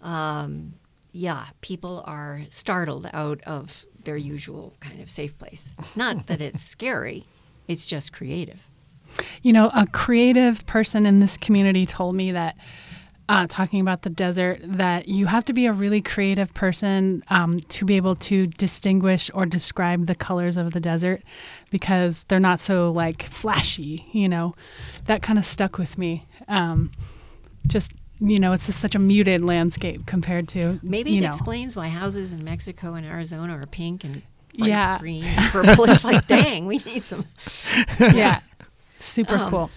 um, 0.00 0.74
yeah, 1.12 1.46
people 1.60 2.02
are 2.06 2.42
startled 2.50 3.08
out 3.12 3.40
of 3.46 3.86
their 4.04 4.16
usual 4.16 4.74
kind 4.80 5.00
of 5.00 5.08
safe 5.08 5.36
place. 5.38 5.72
Not 5.94 6.26
that 6.26 6.40
it's 6.40 6.62
scary, 6.74 7.24
it's 7.68 7.86
just 7.86 8.12
creative. 8.12 8.68
You 9.42 9.52
know, 9.52 9.70
a 9.74 9.86
creative 9.86 10.66
person 10.66 11.06
in 11.06 11.20
this 11.20 11.36
community 11.36 11.86
told 11.86 12.16
me 12.16 12.32
that, 12.32 12.56
uh, 13.28 13.46
talking 13.48 13.80
about 13.80 14.02
the 14.02 14.10
desert, 14.10 14.60
that 14.64 15.08
you 15.08 15.26
have 15.26 15.44
to 15.46 15.52
be 15.52 15.66
a 15.66 15.72
really 15.72 16.02
creative 16.02 16.52
person 16.52 17.22
um, 17.28 17.60
to 17.60 17.84
be 17.84 17.96
able 17.96 18.16
to 18.16 18.48
distinguish 18.48 19.30
or 19.32 19.46
describe 19.46 20.06
the 20.06 20.14
colors 20.14 20.56
of 20.56 20.72
the 20.72 20.80
desert 20.80 21.22
because 21.70 22.24
they're 22.24 22.40
not 22.40 22.60
so 22.60 22.90
like 22.90 23.22
flashy, 23.22 24.06
you 24.12 24.28
know. 24.28 24.54
That 25.06 25.22
kind 25.22 25.38
of 25.38 25.46
stuck 25.46 25.78
with 25.78 25.96
me. 25.96 26.26
Um, 26.48 26.90
just 27.66 27.92
you 28.20 28.38
know, 28.40 28.52
it's 28.52 28.66
just 28.66 28.80
such 28.80 28.94
a 28.94 28.98
muted 28.98 29.42
landscape 29.42 30.06
compared 30.06 30.48
to 30.48 30.78
maybe 30.82 31.16
it 31.18 31.20
know. 31.22 31.26
explains 31.28 31.74
why 31.76 31.88
houses 31.88 32.32
in 32.32 32.44
Mexico 32.44 32.94
and 32.94 33.04
Arizona 33.06 33.56
are 33.58 33.66
pink 33.66 34.04
and 34.04 34.22
Yeah. 34.52 34.98
green, 34.98 35.24
and 35.24 35.50
purple. 35.52 35.84
it's 35.90 36.04
like, 36.04 36.26
dang, 36.28 36.66
we 36.66 36.78
need 36.78 37.04
some. 37.04 37.24
yeah, 38.00 38.40
super 39.00 39.34
Um, 39.36 39.50
cool. 39.50 39.70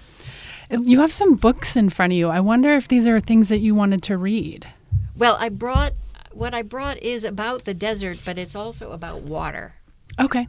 You 0.69 1.00
have 1.00 1.13
some 1.13 1.36
books 1.36 1.76
in 1.76 1.89
front 1.89 2.13
of 2.13 2.17
you. 2.17 2.28
I 2.28 2.39
wonder 2.41 2.71
if 2.76 2.88
these 2.89 3.08
are 3.08 3.19
things 3.21 3.47
that 3.50 3.60
you 3.60 3.73
wanted 3.73 4.04
to 4.04 4.17
read. 4.17 4.67
Well, 5.15 5.38
I 5.39 5.50
brought 5.50 5.93
what 6.34 6.54
I 6.54 6.62
brought 6.62 6.97
is 7.02 7.23
about 7.23 7.65
the 7.65 7.73
desert, 7.73 8.19
but 8.26 8.38
it's 8.38 8.56
also 8.56 8.91
about 8.91 9.23
water. 9.23 9.73
Okay, 10.19 10.47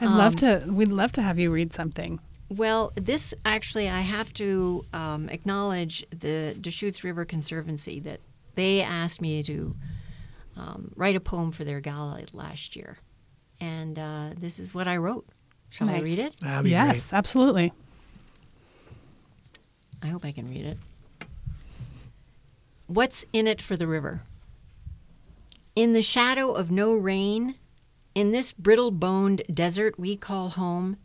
I'd 0.00 0.08
love 0.08 0.32
Um, 0.32 0.36
to. 0.38 0.64
We'd 0.66 0.88
love 0.88 1.12
to 1.12 1.22
have 1.22 1.38
you 1.38 1.50
read 1.52 1.72
something. 1.74 2.18
Well, 2.50 2.92
this 2.96 3.32
actually, 3.44 3.88
I 3.88 4.00
have 4.00 4.34
to 4.34 4.84
um, 4.92 5.28
acknowledge 5.28 6.04
the 6.10 6.56
Deschutes 6.60 7.04
River 7.04 7.24
Conservancy 7.24 8.00
that 8.00 8.20
they 8.56 8.82
asked 8.82 9.20
me 9.20 9.42
to 9.44 9.76
um, 10.56 10.90
write 10.96 11.14
a 11.14 11.20
poem 11.20 11.52
for 11.52 11.62
their 11.64 11.80
gala 11.80 12.22
last 12.32 12.74
year. 12.74 12.98
And 13.60 13.98
uh, 13.98 14.30
this 14.36 14.58
is 14.58 14.74
what 14.74 14.88
I 14.88 14.96
wrote. 14.96 15.26
Shall 15.68 15.86
Nice. 15.86 16.00
I 16.00 16.04
read 16.04 16.18
it? 16.18 16.34
That'd 16.40 16.64
be 16.64 16.70
Yes, 16.70 17.12
absolutely. 17.12 17.72
I 20.02 20.08
hope 20.08 20.24
I 20.24 20.32
can 20.32 20.48
read 20.48 20.64
it. 20.66 20.78
What's 22.88 23.24
in 23.32 23.46
it 23.46 23.62
for 23.62 23.76
the 23.76 23.86
river? 23.86 24.22
In 25.76 25.92
the 25.92 26.02
shadow 26.02 26.52
of 26.52 26.72
no 26.72 26.94
rain, 26.94 27.54
in 28.16 28.32
this 28.32 28.52
brittle 28.52 28.90
boned 28.90 29.42
desert 29.52 30.00
we 30.00 30.16
call 30.16 30.48
home, 30.50 30.96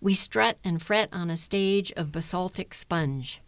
we 0.00 0.14
strut 0.14 0.58
and 0.64 0.80
fret 0.80 1.08
on 1.12 1.30
a 1.30 1.36
stage 1.36 1.92
of 1.92 2.12
basaltic 2.12 2.74
sponge. 2.74 3.40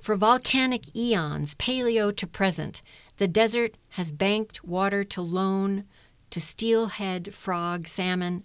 For 0.00 0.16
volcanic 0.16 0.94
eons, 0.94 1.54
paleo 1.54 2.14
to 2.16 2.26
present, 2.26 2.82
the 3.16 3.28
desert 3.28 3.76
has 3.90 4.12
banked 4.12 4.64
water 4.64 5.04
to 5.04 5.22
loan, 5.22 5.84
to 6.30 6.40
steelhead, 6.40 7.32
frog, 7.32 7.86
salmon, 7.88 8.44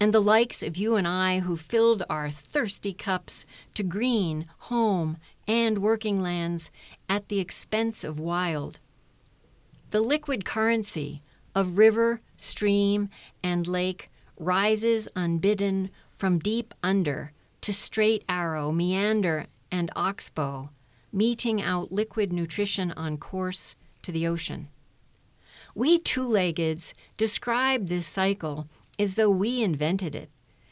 and 0.00 0.12
the 0.12 0.22
likes 0.22 0.62
of 0.62 0.76
you 0.76 0.96
and 0.96 1.06
I 1.08 1.40
who 1.40 1.56
filled 1.56 2.02
our 2.10 2.30
thirsty 2.30 2.92
cups 2.92 3.44
to 3.74 3.82
green, 3.82 4.46
home, 4.58 5.16
and 5.46 5.78
working 5.78 6.20
lands 6.20 6.70
at 7.08 7.28
the 7.28 7.40
expense 7.40 8.04
of 8.04 8.18
wild. 8.18 8.78
The 9.90 10.00
liquid 10.00 10.44
currency 10.44 11.22
of 11.54 11.78
river, 11.78 12.20
stream, 12.36 13.10
and 13.42 13.66
lake 13.66 14.10
rises 14.38 15.08
unbidden 15.14 15.90
from 16.22 16.38
deep 16.38 16.72
under 16.84 17.32
to 17.60 17.72
straight 17.72 18.22
arrow, 18.28 18.70
meander, 18.70 19.44
and 19.72 19.90
oxbow, 19.96 20.70
meting 21.12 21.60
out 21.60 21.90
liquid 21.90 22.32
nutrition 22.32 22.92
on 22.92 23.18
course 23.18 23.74
to 24.02 24.12
the 24.12 24.24
ocean. 24.24 24.68
We 25.74 25.98
two 25.98 26.24
leggeds 26.24 26.94
describe 27.16 27.88
this 27.88 28.06
cycle 28.06 28.68
as 29.00 29.16
though 29.16 29.30
we 29.30 29.64
invented 29.64 30.14
it, 30.14 30.30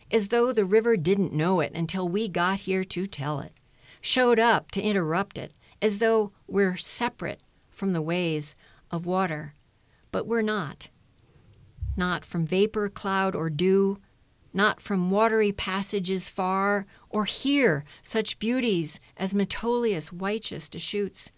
as 0.08 0.28
though 0.28 0.52
the 0.52 0.64
river 0.64 0.96
didn't 0.96 1.32
know 1.32 1.58
it 1.58 1.72
until 1.74 2.08
we 2.08 2.28
got 2.28 2.60
here 2.60 2.84
to 2.84 3.08
tell 3.08 3.40
it, 3.40 3.54
showed 4.00 4.38
up 4.38 4.70
to 4.70 4.80
interrupt 4.80 5.36
it, 5.36 5.52
as 5.82 5.98
though 5.98 6.30
we're 6.46 6.76
separate 6.76 7.40
from 7.70 7.92
the 7.92 8.00
ways 8.00 8.54
of 8.92 9.04
water. 9.04 9.54
But 10.12 10.28
we're 10.28 10.42
not. 10.42 10.86
Not 11.96 12.24
from 12.24 12.46
vapor, 12.46 12.88
cloud, 12.88 13.34
or 13.34 13.50
dew, 13.50 13.98
not 14.52 14.80
from 14.80 15.10
watery 15.10 15.52
passages 15.52 16.28
far, 16.28 16.86
or 17.08 17.24
here 17.24 17.84
such 18.02 18.38
beauties 18.38 18.98
as 19.16 19.34
Metolius 19.34 20.10
Whychus 20.10 20.68
Deschutes. 20.68 21.30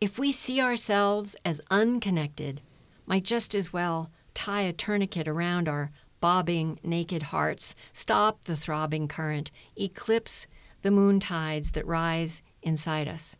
If 0.00 0.18
we 0.18 0.32
see 0.32 0.60
ourselves 0.60 1.36
as 1.44 1.60
unconnected, 1.70 2.60
might 3.06 3.24
just 3.24 3.54
as 3.54 3.72
well 3.72 4.10
tie 4.34 4.62
a 4.62 4.72
tourniquet 4.72 5.26
around 5.26 5.68
our 5.68 5.90
bobbing 6.20 6.78
naked 6.82 7.24
hearts, 7.24 7.74
stop 7.92 8.44
the 8.44 8.56
throbbing 8.56 9.08
current, 9.08 9.50
eclipse 9.76 10.46
the 10.82 10.90
moon 10.90 11.20
tides 11.20 11.72
that 11.72 11.86
rise 11.86 12.42
inside 12.62 13.08
us. 13.08 13.36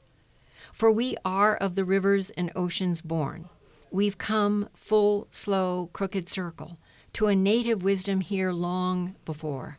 For 0.73 0.91
we 0.91 1.17
are 1.25 1.57
of 1.57 1.75
the 1.75 1.85
rivers 1.85 2.31
and 2.31 2.51
oceans 2.55 3.03
born. 3.03 3.49
We've 3.91 4.19
come 4.19 4.69
full, 4.75 5.29
slow, 5.31 5.91
crooked 5.93 6.29
circle 6.29 6.79
to 7.19 7.27
a 7.27 7.35
native 7.35 7.83
wisdom 7.83 8.21
here 8.21 8.53
long 8.53 9.17
before. 9.25 9.77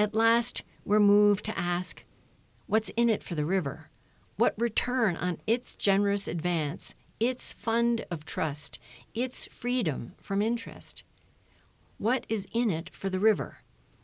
At 0.00 0.16
last, 0.16 0.64
we're 0.84 0.98
moved 0.98 1.44
to 1.44 1.56
ask, 1.56 2.02
what's 2.66 2.90
in 2.96 3.08
it 3.08 3.22
for 3.22 3.36
the 3.36 3.44
river? 3.44 3.88
What 4.36 4.60
return 4.60 5.14
on 5.14 5.38
its 5.46 5.76
generous 5.76 6.26
advance, 6.26 6.96
its 7.20 7.52
fund 7.52 8.04
of 8.10 8.24
trust, 8.24 8.80
its 9.14 9.46
freedom 9.46 10.14
from 10.20 10.42
interest? 10.42 11.04
What 11.98 12.26
is 12.28 12.48
in 12.52 12.68
it 12.72 12.90
for 12.92 13.08
the 13.08 13.20
river? 13.20 13.58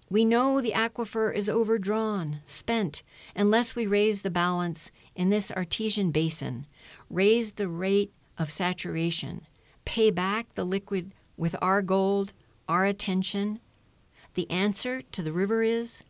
We 0.09 0.25
know 0.25 0.61
the 0.61 0.71
aquifer 0.71 1.35
is 1.35 1.49
overdrawn, 1.49 2.43
spent, 2.45 3.03
unless 3.35 3.75
we 3.75 3.89
raise 3.89 4.23
the 4.23 4.31
balance 4.31 4.93
in 5.17 5.31
this 5.31 5.51
artesian 5.51 6.13
basin, 6.13 6.65
raise 7.11 7.55
the 7.55 7.67
rate 7.67 8.13
of 8.39 8.53
saturation, 8.53 9.49
pay 9.85 10.13
back 10.13 10.55
the 10.55 10.65
liquid 10.65 11.11
with 11.37 11.57
our 11.61 11.83
gold, 11.83 12.33
our 12.69 12.85
attention? 12.85 13.61
The 14.35 14.51
answer 14.51 15.03
to 15.13 15.23
the 15.23 15.33
river 15.33 15.63
is 15.63 16.03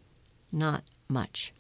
not 0.53 0.83
much. 1.09 1.53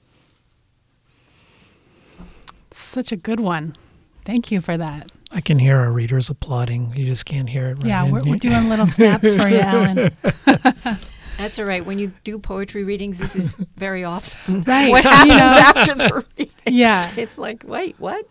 Such 2.73 3.13
a 3.13 3.17
good 3.17 3.41
one. 3.41 3.77
Thank 4.25 4.51
you 4.51 4.61
for 4.61 4.77
that. 4.77 5.11
I 5.31 5.41
can 5.41 5.59
hear 5.59 5.79
our 5.79 5.91
readers 5.91 6.31
applauding. 6.31 6.95
You 6.95 7.07
just 7.07 7.27
can't 7.27 7.49
hear 7.49 7.69
it 7.69 7.75
right 7.75 7.87
yeah, 7.87 8.05
we're, 8.05 8.23
we're 8.23 8.37
doing 8.37 8.69
little 8.69 8.87
snaps 8.87 9.35
for 9.35 9.49
you, 9.49 9.59
Ellen. 9.61 10.11
That's 11.39 11.59
all 11.59 11.65
right. 11.65 11.85
When 11.87 11.99
you 12.01 12.13
do 12.25 12.39
poetry 12.39 12.83
readings, 12.85 13.19
this 13.19 13.35
is 13.37 13.57
very 13.77 14.05
often 14.05 14.63
Right. 14.65 14.91
what 14.91 15.05
you 15.05 15.11
happens 15.11 15.29
know. 15.31 15.81
after 15.81 15.95
the 15.95 16.25
reading. 16.37 16.53
Yeah. 16.67 17.13
It's 17.17 17.39
like, 17.39 17.63
wait, 17.65 17.95
what? 17.99 18.27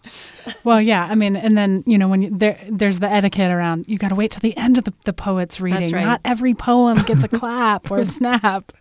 Well, 0.63 0.81
yeah. 0.81 1.07
I 1.09 1.15
mean, 1.15 1.35
and 1.35 1.57
then 1.57 1.83
you 1.87 1.97
know 1.97 2.07
when 2.09 2.21
you, 2.21 2.29
there 2.37 2.59
there's 2.69 2.99
the 2.99 3.09
etiquette 3.09 3.49
around. 3.51 3.85
You 3.87 3.97
got 3.97 4.09
to 4.09 4.15
wait 4.15 4.31
till 4.31 4.41
the 4.41 4.55
end 4.57 4.77
of 4.77 4.83
the, 4.83 4.93
the 5.05 5.13
poet's 5.13 5.59
reading. 5.61 5.91
right. 5.91 6.05
Not 6.05 6.21
every 6.25 6.53
poem 6.53 6.97
gets 7.03 7.23
a 7.23 7.27
clap 7.39 7.89
or 7.89 7.99
a 7.99 8.05
snap. 8.05 8.71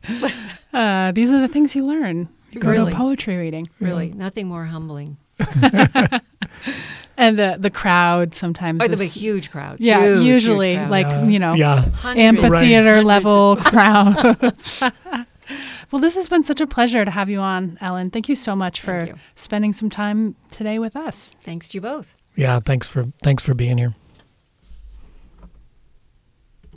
Uh, 0.72 1.12
these 1.12 1.30
are 1.32 1.40
the 1.40 1.48
things 1.48 1.74
you 1.76 1.86
learn. 1.86 2.28
You 2.50 2.60
go 2.60 2.66
to 2.68 2.72
Really. 2.72 2.92
a 2.92 2.96
poetry 2.96 3.36
reading, 3.36 3.68
Really, 3.80 4.10
nothing 4.10 4.46
more 4.48 4.64
humbling. 4.64 5.16
And 7.16 7.38
the 7.38 7.56
the 7.58 7.70
crowd 7.70 8.34
sometimes. 8.34 8.82
Oh, 8.82 8.86
the 8.86 8.94
is- 8.94 8.98
big, 9.00 9.10
huge 9.10 9.50
crowds. 9.50 9.80
yeah, 9.84 10.00
huge, 10.04 10.18
huge 10.18 10.26
usually 10.26 10.74
crowds. 10.74 10.90
like 10.90 11.06
Yeah. 11.06 11.24
you 11.26 11.38
know 11.38 11.54
yeah. 11.54 11.84
Amphitheater 12.04 12.96
Hundreds 13.02 13.06
level 13.06 13.56
crowds. 13.60 14.82
well, 15.90 16.00
this 16.00 16.14
has 16.16 16.28
been 16.28 16.42
such 16.42 16.60
a 16.60 16.66
pleasure 16.66 17.04
to 17.04 17.10
have 17.10 17.30
you 17.30 17.40
on, 17.40 17.78
Ellen. 17.80 18.10
Thank 18.10 18.28
you 18.28 18.34
so 18.34 18.54
much 18.56 18.80
for 18.80 19.08
spending 19.36 19.72
some 19.72 19.90
time 19.90 20.36
today 20.50 20.78
with 20.78 20.96
us. 20.96 21.34
Thanks 21.42 21.68
to 21.70 21.76
you 21.78 21.80
both. 21.80 22.14
Yeah, 22.34 22.60
thanks 22.60 22.88
for 22.88 23.12
thanks 23.22 23.42
for 23.42 23.54
being 23.54 23.78
here. 23.78 23.94